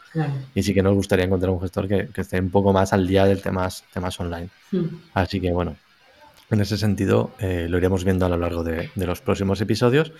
Y 0.54 0.62
sí 0.62 0.74
que 0.74 0.82
nos 0.82 0.94
gustaría 0.94 1.24
encontrar 1.24 1.50
un 1.50 1.60
gestor 1.60 1.88
que, 1.88 2.08
esté 2.14 2.40
un 2.40 2.50
poco 2.50 2.72
más 2.72 2.92
al 2.92 3.06
día 3.06 3.24
del 3.24 3.42
temas, 3.42 3.84
temas 3.92 4.18
online. 4.20 4.48
Así 5.14 5.40
que 5.40 5.52
bueno, 5.52 5.76
en 6.50 6.60
ese 6.60 6.76
sentido 6.76 7.32
eh, 7.38 7.66
lo 7.68 7.78
iremos 7.78 8.04
viendo 8.04 8.26
a 8.26 8.28
lo 8.28 8.36
largo 8.36 8.62
de, 8.62 8.90
de 8.94 9.06
los 9.06 9.20
próximos 9.20 9.60
episodios. 9.60 10.12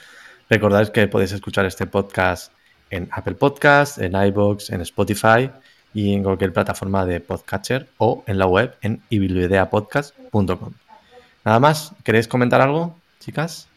Recordad 0.49 0.89
que 0.89 1.09
podéis 1.09 1.33
escuchar 1.33 1.65
este 1.67 1.87
podcast 1.87 2.53
en 2.91 3.09
Apple 3.13 3.35
Podcasts, 3.35 3.99
en 3.99 4.15
iBox, 4.15 4.71
en 4.71 4.81
Spotify 4.83 5.51
y 5.93 6.15
en 6.15 6.23
cualquier 6.23 6.53
plataforma 6.53 7.07
de 7.07 7.21
podcatcher 7.21 7.89
o 7.99 8.25
en 8.27 8.39
la 8.39 8.47
web 8.47 8.75
en 8.83 9.01
ibiblideapodcast.com. 9.11 10.73
Nada 11.45 11.61
más, 11.61 11.93
¿queréis 12.03 12.29
comentar 12.29 12.61
algo, 12.61 12.99
chicas? 13.21 13.69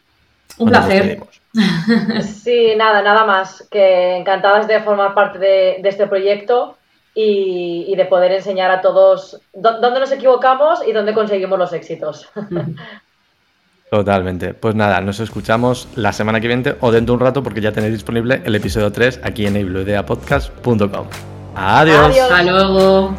Un 0.58 0.70
placer. 0.70 1.20
Sí, 2.22 2.74
nada, 2.78 3.02
nada 3.02 3.26
más. 3.26 3.68
Que 3.72 4.18
encantadas 4.18 4.68
de 4.68 4.80
formar 4.82 5.16
parte 5.16 5.40
de, 5.40 5.82
este 5.84 6.06
proyecto 6.06 6.78
y, 7.16 7.96
de 7.96 8.06
poder 8.06 8.32
enseñar 8.32 8.70
a 8.70 8.82
todos 8.82 9.42
dónde 9.54 10.00
nos 10.00 10.12
equivocamos 10.12 10.88
y 10.88 10.92
dónde 10.92 11.16
conseguimos 11.16 11.58
los 11.58 11.74
éxitos. 11.74 12.30
Totalmente. 13.90 14.54
Pues 14.54 14.76
nada, 14.76 15.02
nos 15.02 15.20
escuchamos 15.20 15.88
la 15.96 16.14
semana 16.14 16.40
que 16.42 16.48
viene 16.48 16.76
o 16.82 16.92
dentro 16.92 17.14
de 17.14 17.18
un 17.18 17.26
rato 17.26 17.42
porque 17.42 17.62
ya 17.62 17.72
tenéis 17.72 17.94
disponible 17.94 18.42
el 18.44 18.54
episodio 18.54 18.92
3 18.92 19.22
aquí 19.24 19.46
en 19.46 19.56
ibiblideapodcast.com. 19.56 21.08
Adiós. 21.56 22.18
Hasta 22.20 22.44
luego. 22.44 23.16